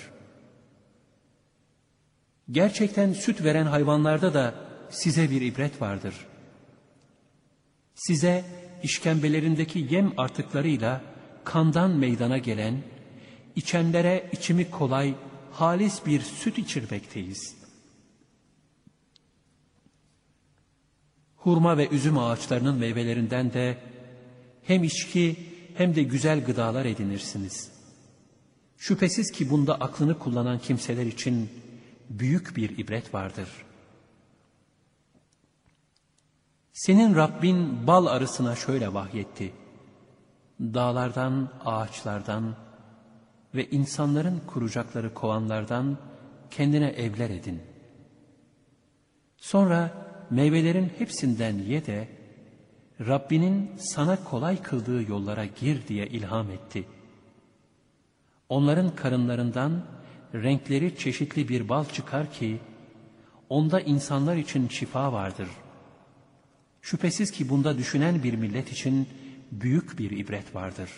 [2.52, 4.56] Gerçekten süt veren hayvanlarda da
[4.89, 6.13] size bir ibret vardır.
[7.95, 8.45] Size
[8.84, 11.02] işkembelerindeki yem artıklarıyla
[11.44, 12.84] kandan meydana gelen,
[13.56, 15.14] içenlere içimi kolay,
[15.52, 17.56] halis bir süt içirmekteyiz.
[21.36, 23.78] Hurma ve üzüm ağaçlarının meyvelerinden de
[24.64, 25.36] hem içki
[25.76, 27.72] hem de güzel gıdalar edinirsiniz.
[28.78, 31.50] Şüphesiz ki bunda aklını kullanan kimseler için
[32.10, 33.50] büyük bir ibret vardır.
[36.74, 39.61] Senin Rabbin bal arısına şöyle vahyetti.
[40.62, 42.56] Dağlardan, ağaçlardan
[43.56, 45.97] ve insanların kuracakları kovanlardan
[46.52, 47.62] kendine evler edin.
[49.38, 49.91] Sonra
[50.30, 52.08] meyvelerin hepsinden ye de
[53.08, 56.84] Rabbinin sana kolay kıldığı yollara gir diye ilham etti.
[58.50, 59.84] Onların karınlarından
[60.34, 62.60] renkleri çeşitli bir bal çıkar ki,
[63.50, 65.47] onda insanlar için şifa vardır.
[66.82, 69.08] Şüphesiz ki bunda düşünen bir millet için
[69.52, 70.90] büyük bir ibret vardır.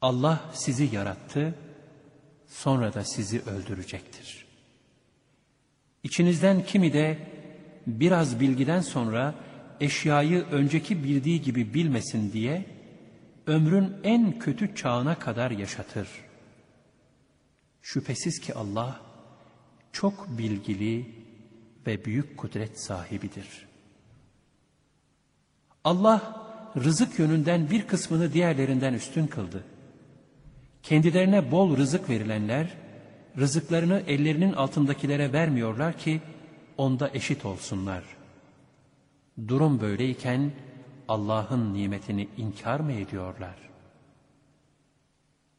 [0.00, 1.54] Allah sizi yarattı,
[2.46, 4.46] sonra da sizi öldürecektir.
[6.02, 7.18] İçinizden kimi de
[7.86, 9.34] biraz bilgiden sonra
[9.80, 12.66] eşyayı önceki bildiği gibi bilmesin diye
[13.46, 16.08] ömrün en kötü çağına kadar yaşatır.
[17.82, 19.00] Şüphesiz ki Allah
[19.92, 21.14] çok bilgili
[21.86, 23.65] ve büyük kudret sahibidir.
[25.86, 26.42] Allah
[26.76, 29.64] rızık yönünden bir kısmını diğerlerinden üstün kıldı.
[30.82, 32.74] Kendilerine bol rızık verilenler,
[33.38, 36.20] rızıklarını ellerinin altındakilere vermiyorlar ki
[36.76, 38.04] onda eşit olsunlar.
[39.48, 40.52] Durum böyleyken
[41.08, 43.56] Allah'ın nimetini inkar mı ediyorlar?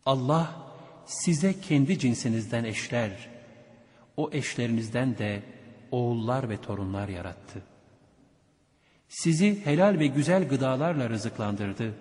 [0.06, 0.56] Allah
[1.06, 3.30] size kendi cinsinizden eşler,
[4.18, 5.44] o eşlerinizden de
[5.92, 7.77] oğullar ve torunlar yarattı.
[9.08, 11.93] Sizi helal ve güzel gıdalarla rızıklandırdı.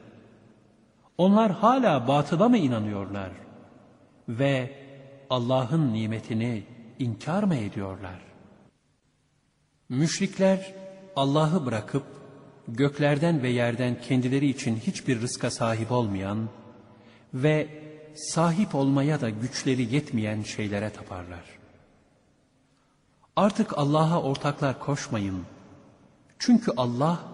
[1.19, 3.31] Onlar hala batıla mı inanıyorlar?
[4.29, 4.71] Ve
[5.31, 6.63] Allah'ın nimetini
[6.99, 8.21] inkar mı ediyorlar?
[9.89, 10.75] Müşrikler
[11.17, 12.05] Allah'ı bırakıp
[12.69, 16.49] göklerden ve yerden kendileri için hiçbir rızka sahip olmayan
[17.35, 17.69] ve
[18.15, 21.45] sahip olmaya da güçleri yetmeyen şeylere taparlar.
[23.37, 25.45] Artık Allah'a ortaklar koşmayın.
[26.39, 27.25] Çünkü Allah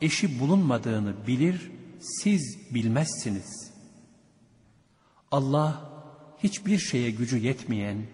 [0.00, 3.72] eşi bulunmadığını bilir, siz bilmezsiniz.
[5.30, 5.90] Allah
[6.38, 8.06] hiçbir şeye gücü yetmeyen,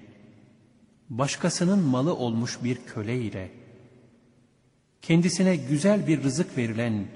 [1.11, 3.51] başkasının malı olmuş bir köle ile,
[5.03, 7.07] kendisine güzel bir rızık verilen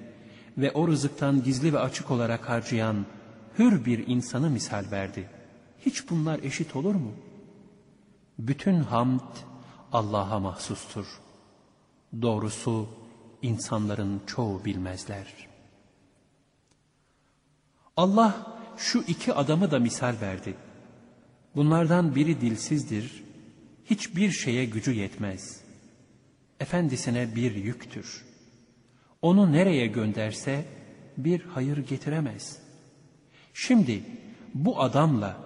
[0.59, 3.07] ve o rızıktan gizli ve açık olarak harcayan
[3.59, 5.29] hür bir insanı misal verdi.
[5.79, 7.13] Hiç bunlar eşit olur mu?
[8.39, 9.21] Bütün hamd
[9.93, 11.07] Allah'a mahsustur.
[12.23, 12.89] Doğrusu
[13.43, 15.27] insanların çoğu bilmezler.
[17.97, 20.55] Allah şu iki adamı da misal verdi.
[21.57, 23.25] Bunlardan biri dilsizdir,
[23.85, 25.61] hiçbir şeye gücü yetmez.
[26.61, 28.25] Efendisine bir yüktür.
[29.23, 30.65] Onu nereye gönderse
[31.17, 32.59] bir hayır getiremez.
[33.55, 34.03] Şimdi
[34.55, 35.37] bu adamla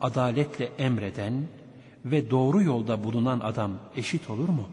[0.00, 1.48] adaletle emreden
[2.04, 4.68] ve doğru yolda bulunan adam eşit olur mu?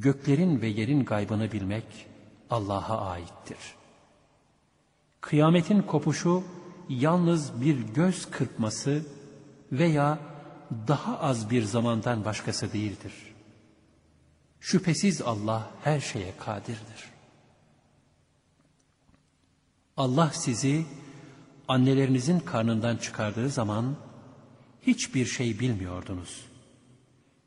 [0.00, 1.84] Göklerin ve yerin gaybını bilmek
[2.50, 3.58] Allah'a aittir.
[5.20, 6.44] Kıyametin kopuşu
[6.88, 9.06] yalnız bir göz kırpması
[9.72, 10.18] veya
[10.88, 13.12] daha az bir zamandan başkası değildir.
[14.60, 17.12] Şüphesiz Allah her şeye kadirdir.
[19.96, 20.84] Allah sizi
[21.68, 23.96] annelerinizin karnından çıkardığı zaman
[24.82, 26.44] hiçbir şey bilmiyordunuz.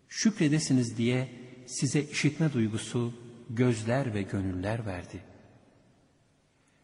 [0.07, 3.13] Şükredesiniz diye size işitme duygusu,
[3.49, 5.35] gözler ve gönüller verdi.''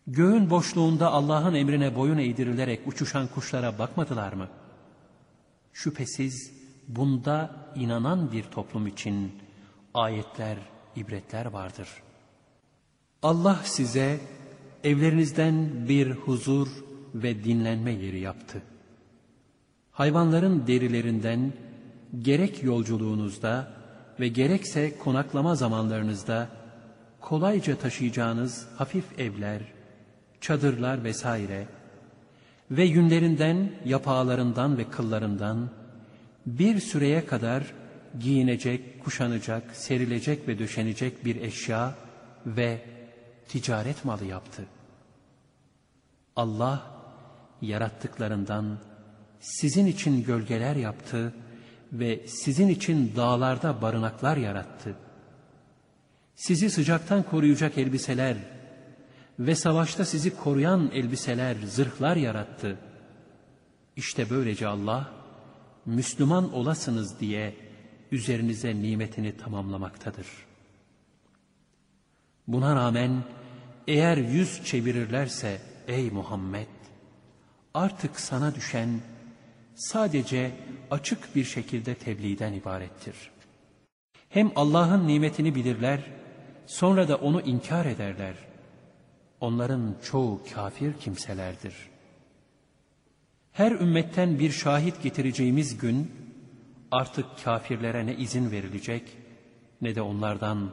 [0.08, 4.48] Göğün boşluğunda Allah'ın emrine boyun eğdirilerek uçuşan kuşlara bakmadılar mı?
[5.74, 6.54] Şüphesiz
[6.88, 9.32] bunda inanan bir toplum için
[9.94, 10.58] ayetler,
[10.96, 11.88] ibretler vardır.
[13.24, 14.20] Allah size
[14.84, 16.68] evlerinizden bir huzur
[17.16, 18.62] ve dinlenme yeri yaptı.
[19.92, 21.54] Hayvanların derilerinden
[22.22, 23.74] gerek yolculuğunuzda
[24.22, 26.48] ve gerekse konaklama zamanlarınızda
[27.22, 29.62] kolayca taşıyacağınız hafif evler,
[30.42, 31.68] çadırlar vesaire
[32.72, 35.70] ve yünlerinden, yapağlarından ve kıllarından
[36.46, 37.64] bir süreye kadar
[38.20, 41.96] giyinecek, kuşanacak, serilecek ve döşenecek bir eşya
[42.46, 42.82] ve
[43.48, 44.66] ticaret malı yaptı.
[46.36, 46.92] Allah
[47.62, 48.78] yarattıklarından
[49.40, 51.34] sizin için gölgeler yaptı
[51.92, 54.96] ve sizin için dağlarda barınaklar yarattı.
[56.36, 58.38] Sizi sıcaktan koruyacak elbiseler
[59.40, 62.78] ve savaşta sizi koruyan elbiseler, zırhlar yarattı.
[63.96, 65.12] İşte böylece Allah,
[65.86, 67.56] Müslüman olasınız diye
[68.12, 70.28] üzerinize nimetini tamamlamaktadır.
[72.48, 73.24] Buna rağmen
[73.88, 76.68] eğer yüz çevirirlerse ey Muhammed,
[77.74, 78.90] artık sana düşen
[79.76, 80.52] sadece
[80.92, 83.16] açık bir şekilde tebliğden ibarettir.
[84.30, 86.00] Hem Allah'ın nimetini bilirler,
[86.66, 88.36] sonra da onu inkar ederler.
[89.40, 91.74] Onların çoğu kafir kimselerdir.
[93.52, 96.12] Her ümmetten bir şahit getireceğimiz gün,
[96.92, 99.18] artık kafirlere ne izin verilecek,
[99.82, 100.72] ne de onlardan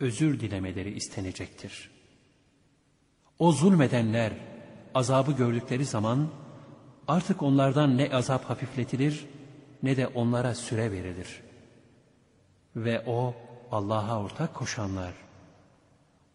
[0.00, 1.90] özür dilemeleri istenecektir.
[3.38, 4.32] O zulmedenler
[4.94, 6.28] azabı gördükleri zaman,
[7.08, 9.26] artık onlardan ne azap hafifletilir,
[9.82, 11.42] ne de onlara süre verilir.
[12.76, 13.34] Ve o
[13.70, 15.14] Allah'a ortak koşanlar,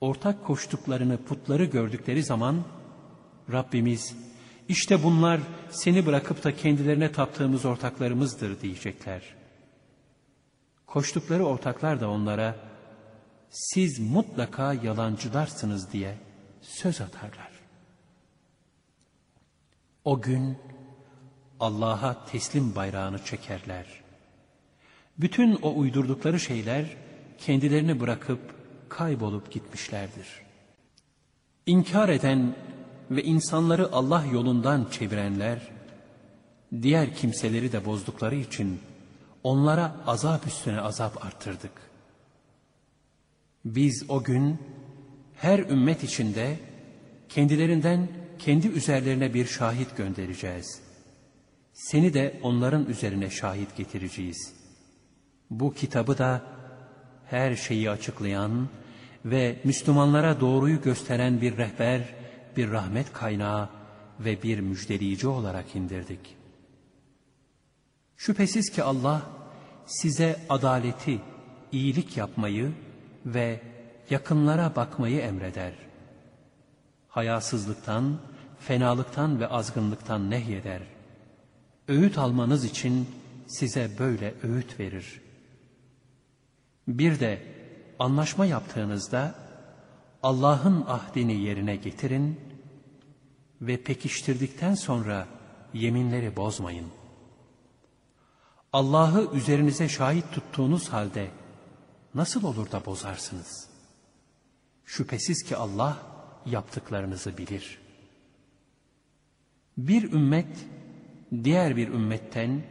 [0.02, 2.64] ortak koştuklarını putları gördükleri zaman
[3.52, 4.16] Rabbimiz
[4.68, 9.36] işte bunlar seni bırakıp da kendilerine taptığımız ortaklarımızdır diyecekler.
[10.88, 12.56] Koştukları ortaklar da onlara
[13.50, 16.18] siz mutlaka yalancılarsınız diye
[16.62, 17.52] söz atarlar.
[20.06, 20.58] O gün
[21.60, 23.86] Allah'a teslim bayrağını çekerler.
[25.18, 26.86] Bütün o uydurdukları şeyler
[27.38, 28.40] kendilerini bırakıp
[28.90, 30.28] kaybolup gitmişlerdir.
[31.66, 32.56] İnkar eden
[33.12, 35.60] ve insanları Allah yolundan çevirenler,
[36.82, 38.80] diğer kimseleri de bozdukları için
[39.44, 41.72] onlara azap üstüne azap arttırdık.
[43.66, 44.58] Biz o gün
[45.36, 46.60] her ümmet içinde
[47.30, 48.08] kendilerinden
[48.40, 50.82] kendi üzerlerine bir şahit göndereceğiz.
[51.74, 54.54] Seni de onların üzerine şahit getireceğiz.
[55.50, 56.42] Bu kitabı da
[57.26, 58.70] her şeyi açıklayan
[59.26, 62.02] ve Müslümanlara doğruyu gösteren bir rehber,
[62.58, 63.70] bir rahmet kaynağı
[64.20, 66.36] ve bir müjdeleyici olarak indirdik.
[68.18, 69.22] Şüphesiz ki Allah
[69.86, 71.22] size adaleti,
[71.72, 72.72] iyilik yapmayı
[73.26, 73.62] ve
[74.10, 75.74] yakınlara bakmayı emreder.
[77.10, 78.20] Hayasızlıktan,
[78.60, 80.93] fenalıktan ve azgınlıktan nehyeder.
[81.88, 83.08] Öğüt almanız için
[83.48, 85.22] size böyle öğüt verir.
[86.88, 87.46] Bir de
[88.00, 89.36] anlaşma yaptığınızda
[90.24, 92.40] Allah'ın ahdini yerine getirin
[93.62, 95.28] ve pekiştirdikten sonra
[95.74, 96.88] yeminleri bozmayın.
[98.74, 101.32] Allah'ı üzerinize şahit tuttuğunuz halde
[102.16, 103.70] nasıl olur da bozarsınız?
[104.86, 105.98] Şüphesiz ki Allah
[106.46, 107.80] yaptıklarınızı bilir.
[109.78, 110.58] Bir ümmet
[111.44, 112.62] diğer bir ümmetten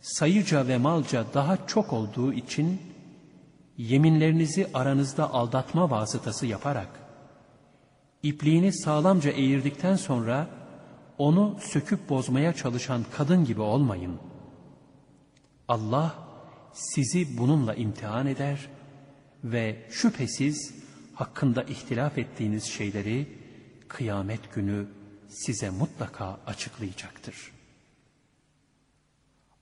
[0.00, 2.80] sayıca ve malca daha çok olduğu için
[3.78, 6.88] yeminlerinizi aranızda aldatma vasıtası yaparak
[8.22, 10.48] ipliğini sağlamca eğirdikten sonra
[11.18, 14.18] onu söküp bozmaya çalışan kadın gibi olmayın.
[15.68, 16.14] Allah
[16.72, 18.68] sizi bununla imtihan eder
[19.44, 20.74] ve şüphesiz
[21.14, 23.38] hakkında ihtilaf ettiğiniz şeyleri
[23.88, 24.86] kıyamet günü
[25.28, 27.55] size mutlaka açıklayacaktır.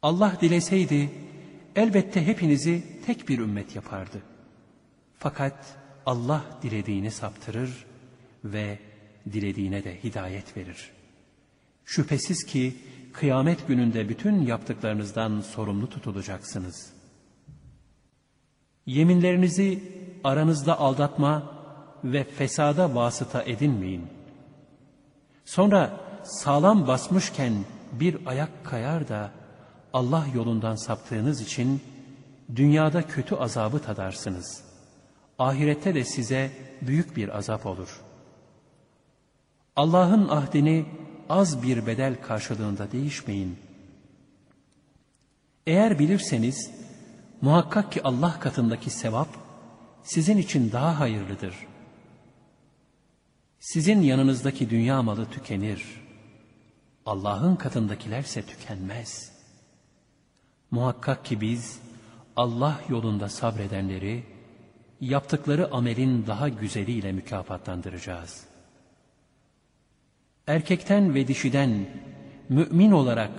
[0.05, 1.11] Allah dileseydi
[1.77, 4.23] elbette hepinizi tek bir ümmet yapardı.
[5.19, 5.77] Fakat
[6.07, 7.87] Allah dilediğini saptırır
[8.45, 8.79] ve
[9.33, 10.91] dilediğine de hidayet verir.
[11.85, 12.77] Şüphesiz ki
[13.13, 16.93] kıyamet gününde bütün yaptıklarınızdan sorumlu tutulacaksınız.
[18.87, 19.83] Yeminlerinizi
[20.25, 21.53] aranızda aldatma
[22.05, 24.07] ve fesada vasıta edinmeyin.
[25.45, 27.53] Sonra sağlam basmışken
[27.93, 29.44] bir ayak kayar da
[29.95, 31.83] Allah yolundan saptığınız için
[32.57, 34.65] dünyada kötü azabı tadarsınız.
[35.39, 36.51] Ahirette de size
[36.83, 38.01] büyük bir azap olur.
[39.77, 40.87] Allah'ın ahdini
[41.29, 43.59] az bir bedel karşılığında değişmeyin.
[45.67, 46.71] Eğer bilirseniz
[47.41, 49.29] muhakkak ki Allah katındaki sevap
[50.03, 51.55] sizin için daha hayırlıdır.
[53.61, 55.85] Sizin yanınızdaki dünya malı tükenir.
[57.07, 59.34] Allah'ın katındakilerse tükenmez.
[60.71, 61.81] Muhakkak ki biz
[62.37, 64.23] Allah yolunda sabredenleri
[65.01, 68.45] yaptıkları amelin daha güzeliyle mükafatlandıracağız.
[70.47, 71.87] Erkekten ve dişiden
[72.49, 73.31] mümin olarak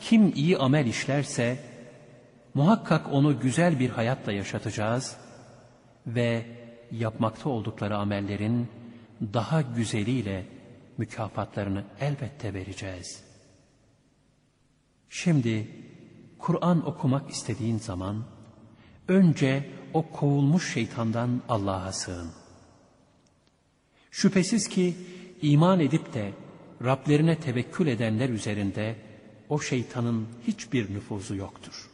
[0.00, 1.72] kim iyi amel işlerse
[2.54, 5.16] Muhakkak onu güzel bir hayatla yaşatacağız
[6.06, 6.46] ve
[6.90, 8.68] yapmakta oldukları amellerin
[9.20, 10.46] daha güzeliyle
[10.98, 13.24] mükafatlarını elbette vereceğiz.
[15.08, 15.68] Şimdi
[16.42, 18.24] Kur'an okumak istediğin zaman
[19.08, 22.30] önce o kovulmuş şeytandan Allah'a sığın.
[24.10, 24.96] Şüphesiz ki
[25.42, 26.32] iman edip de
[26.84, 28.96] Rablerine tevekkül edenler üzerinde
[29.48, 31.90] o şeytanın hiçbir nüfuzu yoktur.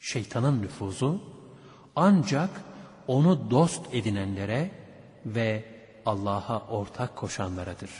[0.00, 1.22] Şeytanın nüfuzu
[1.96, 2.50] ancak
[3.06, 4.70] onu dost edinenlere
[5.26, 5.64] ve
[6.06, 7.90] Allah'a ortak koşanlaradır.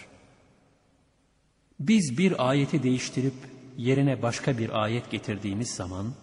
[1.80, 6.14] Biz bir ayeti değiştirip yerine başka bir ayet getirdiğimiz zaman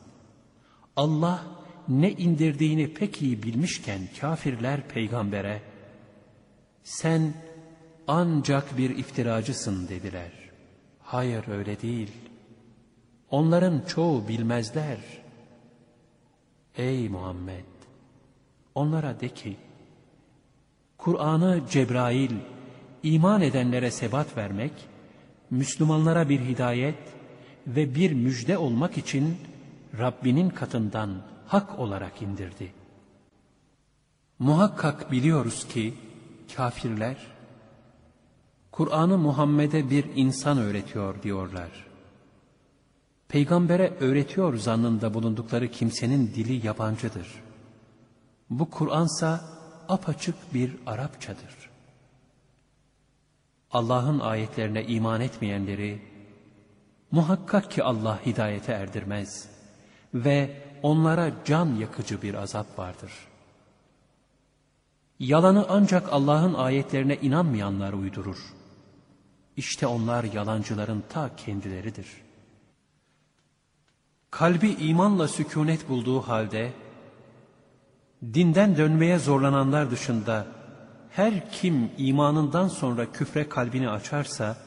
[0.96, 1.46] Allah
[1.88, 5.62] ne indirdiğini pek iyi bilmişken kafirler peygambere
[6.84, 7.34] sen
[8.08, 10.32] ancak bir iftiracısın dediler.
[11.00, 12.12] Hayır öyle değil.
[13.30, 14.98] Onların çoğu bilmezler.
[16.78, 17.66] Ey Muhammed!
[18.76, 19.56] Onlara de ki,
[20.98, 22.32] Kur'an'ı Cebrail,
[23.04, 24.72] iman edenlere sebat vermek,
[25.50, 27.21] Müslümanlara bir hidayet
[27.68, 29.38] ve bir müjde olmak için
[30.00, 32.72] Rabbinin katından hak olarak indirdi.
[34.40, 35.94] Muhakkak biliyoruz ki
[36.56, 37.18] kafirler,
[38.72, 41.88] Kur'an'ı Muhammed'e bir insan öğretiyor diyorlar.
[43.28, 47.28] Peygambere öğretiyor zannında bulundukları kimsenin dili yabancıdır.
[48.50, 49.46] Bu Kur'ansa
[49.90, 51.70] apaçık bir Arapçadır.
[53.72, 56.11] Allah'ın ayetlerine iman etmeyenleri,
[57.12, 59.50] muhakkak ki Allah hidayete erdirmez
[60.14, 63.12] ve onlara can yakıcı bir azap vardır.
[65.20, 68.38] Yalanı ancak Allah'ın ayetlerine inanmayanlar uydurur.
[69.58, 72.08] İşte onlar yalancıların ta kendileridir.
[74.32, 76.74] Kalbi imanla sükunet bulduğu halde,
[78.24, 80.48] dinden dönmeye zorlananlar dışında,
[81.10, 84.58] her kim imanından sonra küfre kalbini açarsa,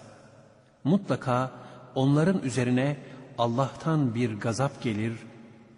[0.84, 1.63] mutlaka
[1.94, 2.96] onların üzerine
[3.38, 5.12] Allah'tan bir gazap gelir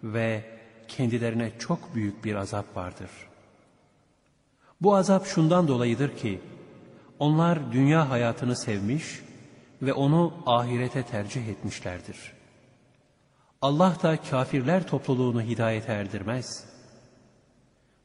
[0.03, 0.45] ve
[0.87, 3.09] kendilerine çok büyük bir azap vardır.
[4.81, 6.41] Bu azap şundan dolayıdır ki,
[7.19, 9.21] onlar dünya hayatını sevmiş
[9.81, 12.33] ve onu ahirete tercih etmişlerdir.
[13.61, 16.65] Allah da kafirler topluluğunu hidayete erdirmez.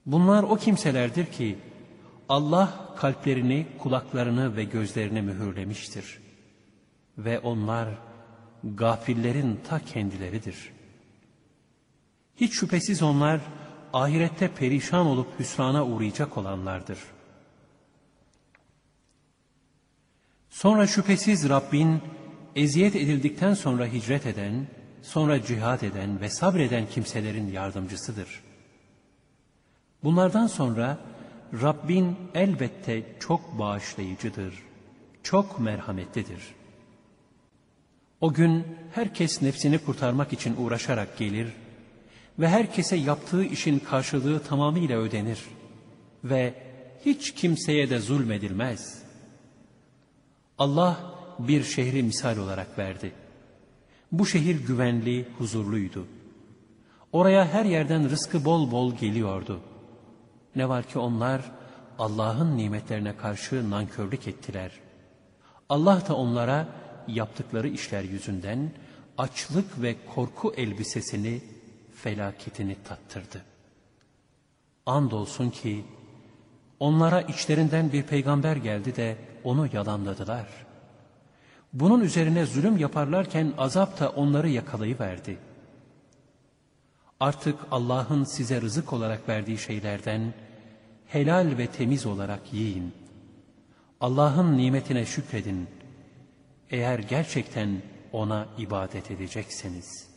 [0.07, 1.59] Bunlar o kimselerdir ki
[2.29, 6.22] Allah kalplerini, kulaklarını ve gözlerini mühürlemiştir.
[7.19, 7.89] Ve onlar
[8.65, 10.73] gafillerin ta kendileridir.
[12.37, 13.41] Hiç şüphesiz onlar
[13.93, 17.23] ahirette perişan olup hüsrana uğrayacak olanlardır.''
[20.53, 22.01] Sonra şüphesiz Rabbin
[22.57, 24.67] eziyet edildikten sonra hicret eden,
[25.03, 28.43] sonra cihad eden ve sabreden kimselerin yardımcısıdır.
[30.05, 30.99] Bunlardan sonra
[31.63, 34.63] Rabbin elbette çok bağışlayıcıdır,
[35.23, 36.55] çok merhametlidir.
[38.23, 38.65] O gün
[38.95, 41.53] herkes nefsini kurtarmak için uğraşarak gelir
[42.39, 45.39] ve herkese yaptığı işin karşılığı tamamıyla ödenir
[46.25, 46.55] ve
[47.05, 49.03] hiç kimseye de zulmedilmez.''
[50.63, 53.13] Allah bir şehri misal olarak verdi.
[54.13, 56.07] Bu şehir güvenli, huzurluydu.
[57.13, 59.61] Oraya her yerden rızkı bol bol geliyordu.
[60.57, 61.43] Ne var ki onlar
[61.99, 64.73] Allah'ın nimetlerine karşı nankörlük ettiler.
[65.69, 66.69] Allah da onlara
[67.09, 68.71] yaptıkları işler yüzünden
[69.19, 71.41] açlık ve korku elbisesini,
[71.95, 73.43] felaketini tattırdı.
[74.87, 75.85] Andolsun ki
[76.81, 80.49] onlara içlerinden bir peygamber geldi de onu yalanladılar.
[81.73, 85.39] Bunun üzerine zulüm yaparlarken azap da onları yakalayıverdi.
[87.21, 90.35] Artık Allah'ın size rızık olarak verdiği şeylerden
[91.07, 92.93] helal ve temiz olarak yiyin.
[94.01, 95.69] Allah'ın nimetine şükredin.
[96.73, 100.09] Eğer gerçekten ona ibadet edecekseniz.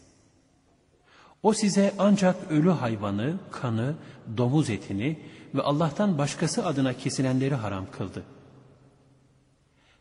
[1.44, 3.96] O size ancak ölü hayvanı, kanı,
[4.38, 5.20] domuz etini
[5.56, 8.24] ve Allah'tan başkası adına kesilenleri haram kıldı.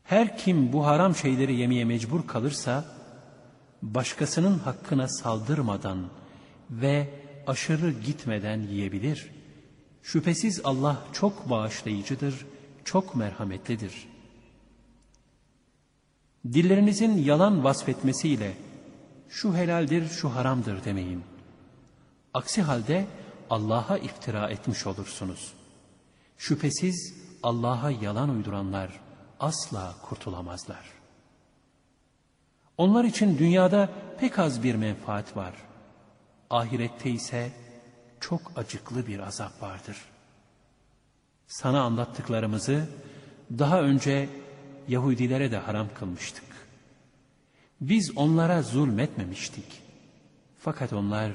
[0.05, 2.85] Her kim bu haram şeyleri yemeye mecbur kalırsa,
[3.83, 6.07] başkasının hakkına saldırmadan
[6.71, 7.11] ve
[7.47, 9.31] aşırı gitmeden yiyebilir.
[10.03, 12.47] Şüphesiz Allah çok bağışlayıcıdır,
[12.85, 14.14] çok merhametlidir.
[16.53, 18.55] Dillerinizin yalan vasfetmesiyle
[19.29, 21.25] şu helaldir, şu haramdır demeyin.
[22.35, 23.07] Aksi halde
[23.51, 25.53] Allah'a iftira etmiş olursunuz.
[26.39, 29.01] Şüphesiz Allah'a yalan uyduranlar
[29.41, 30.85] asla kurtulamazlar.
[32.79, 33.89] Onlar için dünyada
[34.19, 35.55] pek az bir menfaat var.
[36.51, 37.53] Ahirette ise
[38.21, 39.97] çok acıklı bir azap vardır.
[41.47, 42.87] Sana anlattıklarımızı
[43.59, 44.29] daha önce
[44.89, 46.45] Yahudilere de haram kılmıştık.
[47.81, 49.65] Biz onlara zulmetmemiştik.
[50.59, 51.33] Fakat onlar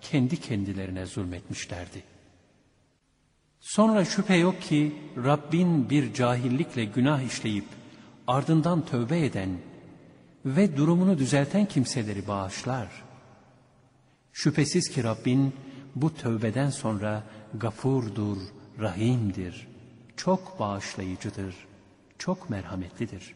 [0.00, 2.02] kendi kendilerine zulmetmişlerdi.
[3.60, 7.64] Sonra şüphe yok ki Rabbin bir cahillikle günah işleyip
[8.26, 9.58] ardından tövbe eden
[10.44, 12.88] ve durumunu düzelten kimseleri bağışlar.
[14.32, 15.54] Şüphesiz ki Rabbin
[15.94, 17.22] bu tövbeden sonra
[17.54, 18.38] gafurdur,
[18.80, 19.68] rahimdir,
[20.16, 21.54] çok bağışlayıcıdır,
[22.18, 23.34] çok merhametlidir.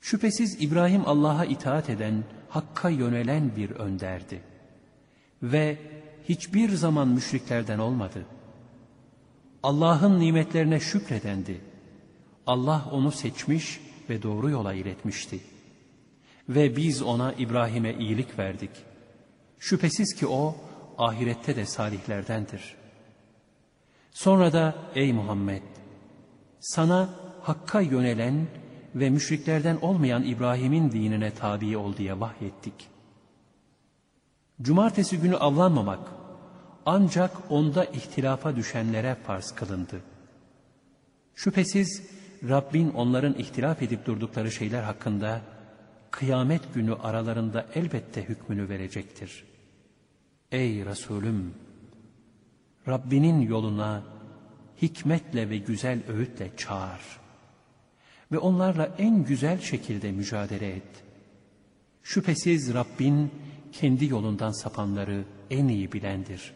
[0.00, 4.42] Şüphesiz İbrahim Allah'a itaat eden, Hakk'a yönelen bir önderdi.
[5.42, 5.78] Ve
[6.28, 8.26] hiçbir zaman müşriklerden olmadı.
[9.62, 11.60] Allah'ın nimetlerine şükredendi.
[12.46, 15.40] Allah onu seçmiş ve doğru yola iletmişti.
[16.48, 18.70] Ve biz ona İbrahim'e iyilik verdik.
[19.58, 20.56] Şüphesiz ki o
[20.98, 22.74] ahirette de salihlerdendir.
[24.10, 25.62] Sonra da ey Muhammed
[26.60, 27.08] sana
[27.42, 28.46] Hakk'a yönelen
[28.94, 32.88] ve müşriklerden olmayan İbrahim'in dinine tabi ol diye vahyettik.
[34.62, 36.00] Cumartesi günü avlanmamak
[36.86, 40.00] ancak onda ihtilafa düşenlere farz kılındı.
[41.34, 42.02] Şüphesiz
[42.48, 45.40] Rabbin onların ihtilaf edip durdukları şeyler hakkında
[46.10, 49.44] kıyamet günü aralarında elbette hükmünü verecektir.
[50.52, 51.54] Ey Resulüm!
[52.88, 54.02] Rabbinin yoluna
[54.82, 57.00] hikmetle ve güzel öğütle çağır.
[58.32, 61.04] Ve onlarla en güzel şekilde mücadele et.
[62.02, 63.30] Şüphesiz Rabbin
[63.72, 66.54] kendi yolundan sapanları en iyi bilendir.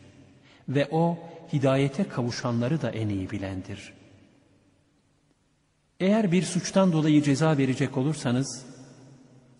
[0.68, 1.18] Ve O
[1.52, 3.92] hidayete kavuşanları da en iyi bilendir.
[6.00, 8.66] Eğer bir suçtan dolayı ceza verecek olursanız,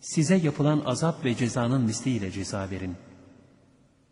[0.01, 2.97] size yapılan azap ve cezanın misliyle ceza verin.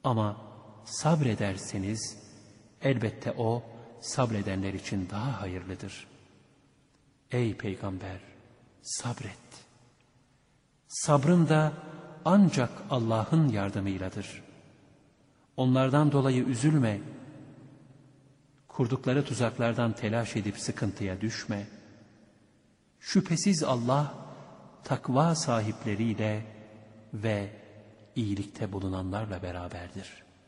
[0.05, 0.37] Ama
[0.85, 2.19] sabrederseniz,
[2.83, 3.63] elbette O
[4.03, 6.07] sabredenler için daha hayırlıdır.
[7.31, 8.21] Ey Peygamber,
[8.83, 9.39] sabret.
[10.87, 11.73] Sabrın da
[12.25, 14.43] ancak Allah'ın yardımıyladır.
[15.57, 17.01] Onlardan dolayı üzülme.
[18.69, 21.67] Kurdukları tuzaklardan telaş edip sıkıntıya düşme.
[23.01, 24.15] Şüphesiz Allah
[24.85, 26.47] takva sahipleriyle
[27.15, 27.51] ve
[28.17, 30.22] iyilikte bulunanlarla beraberdir.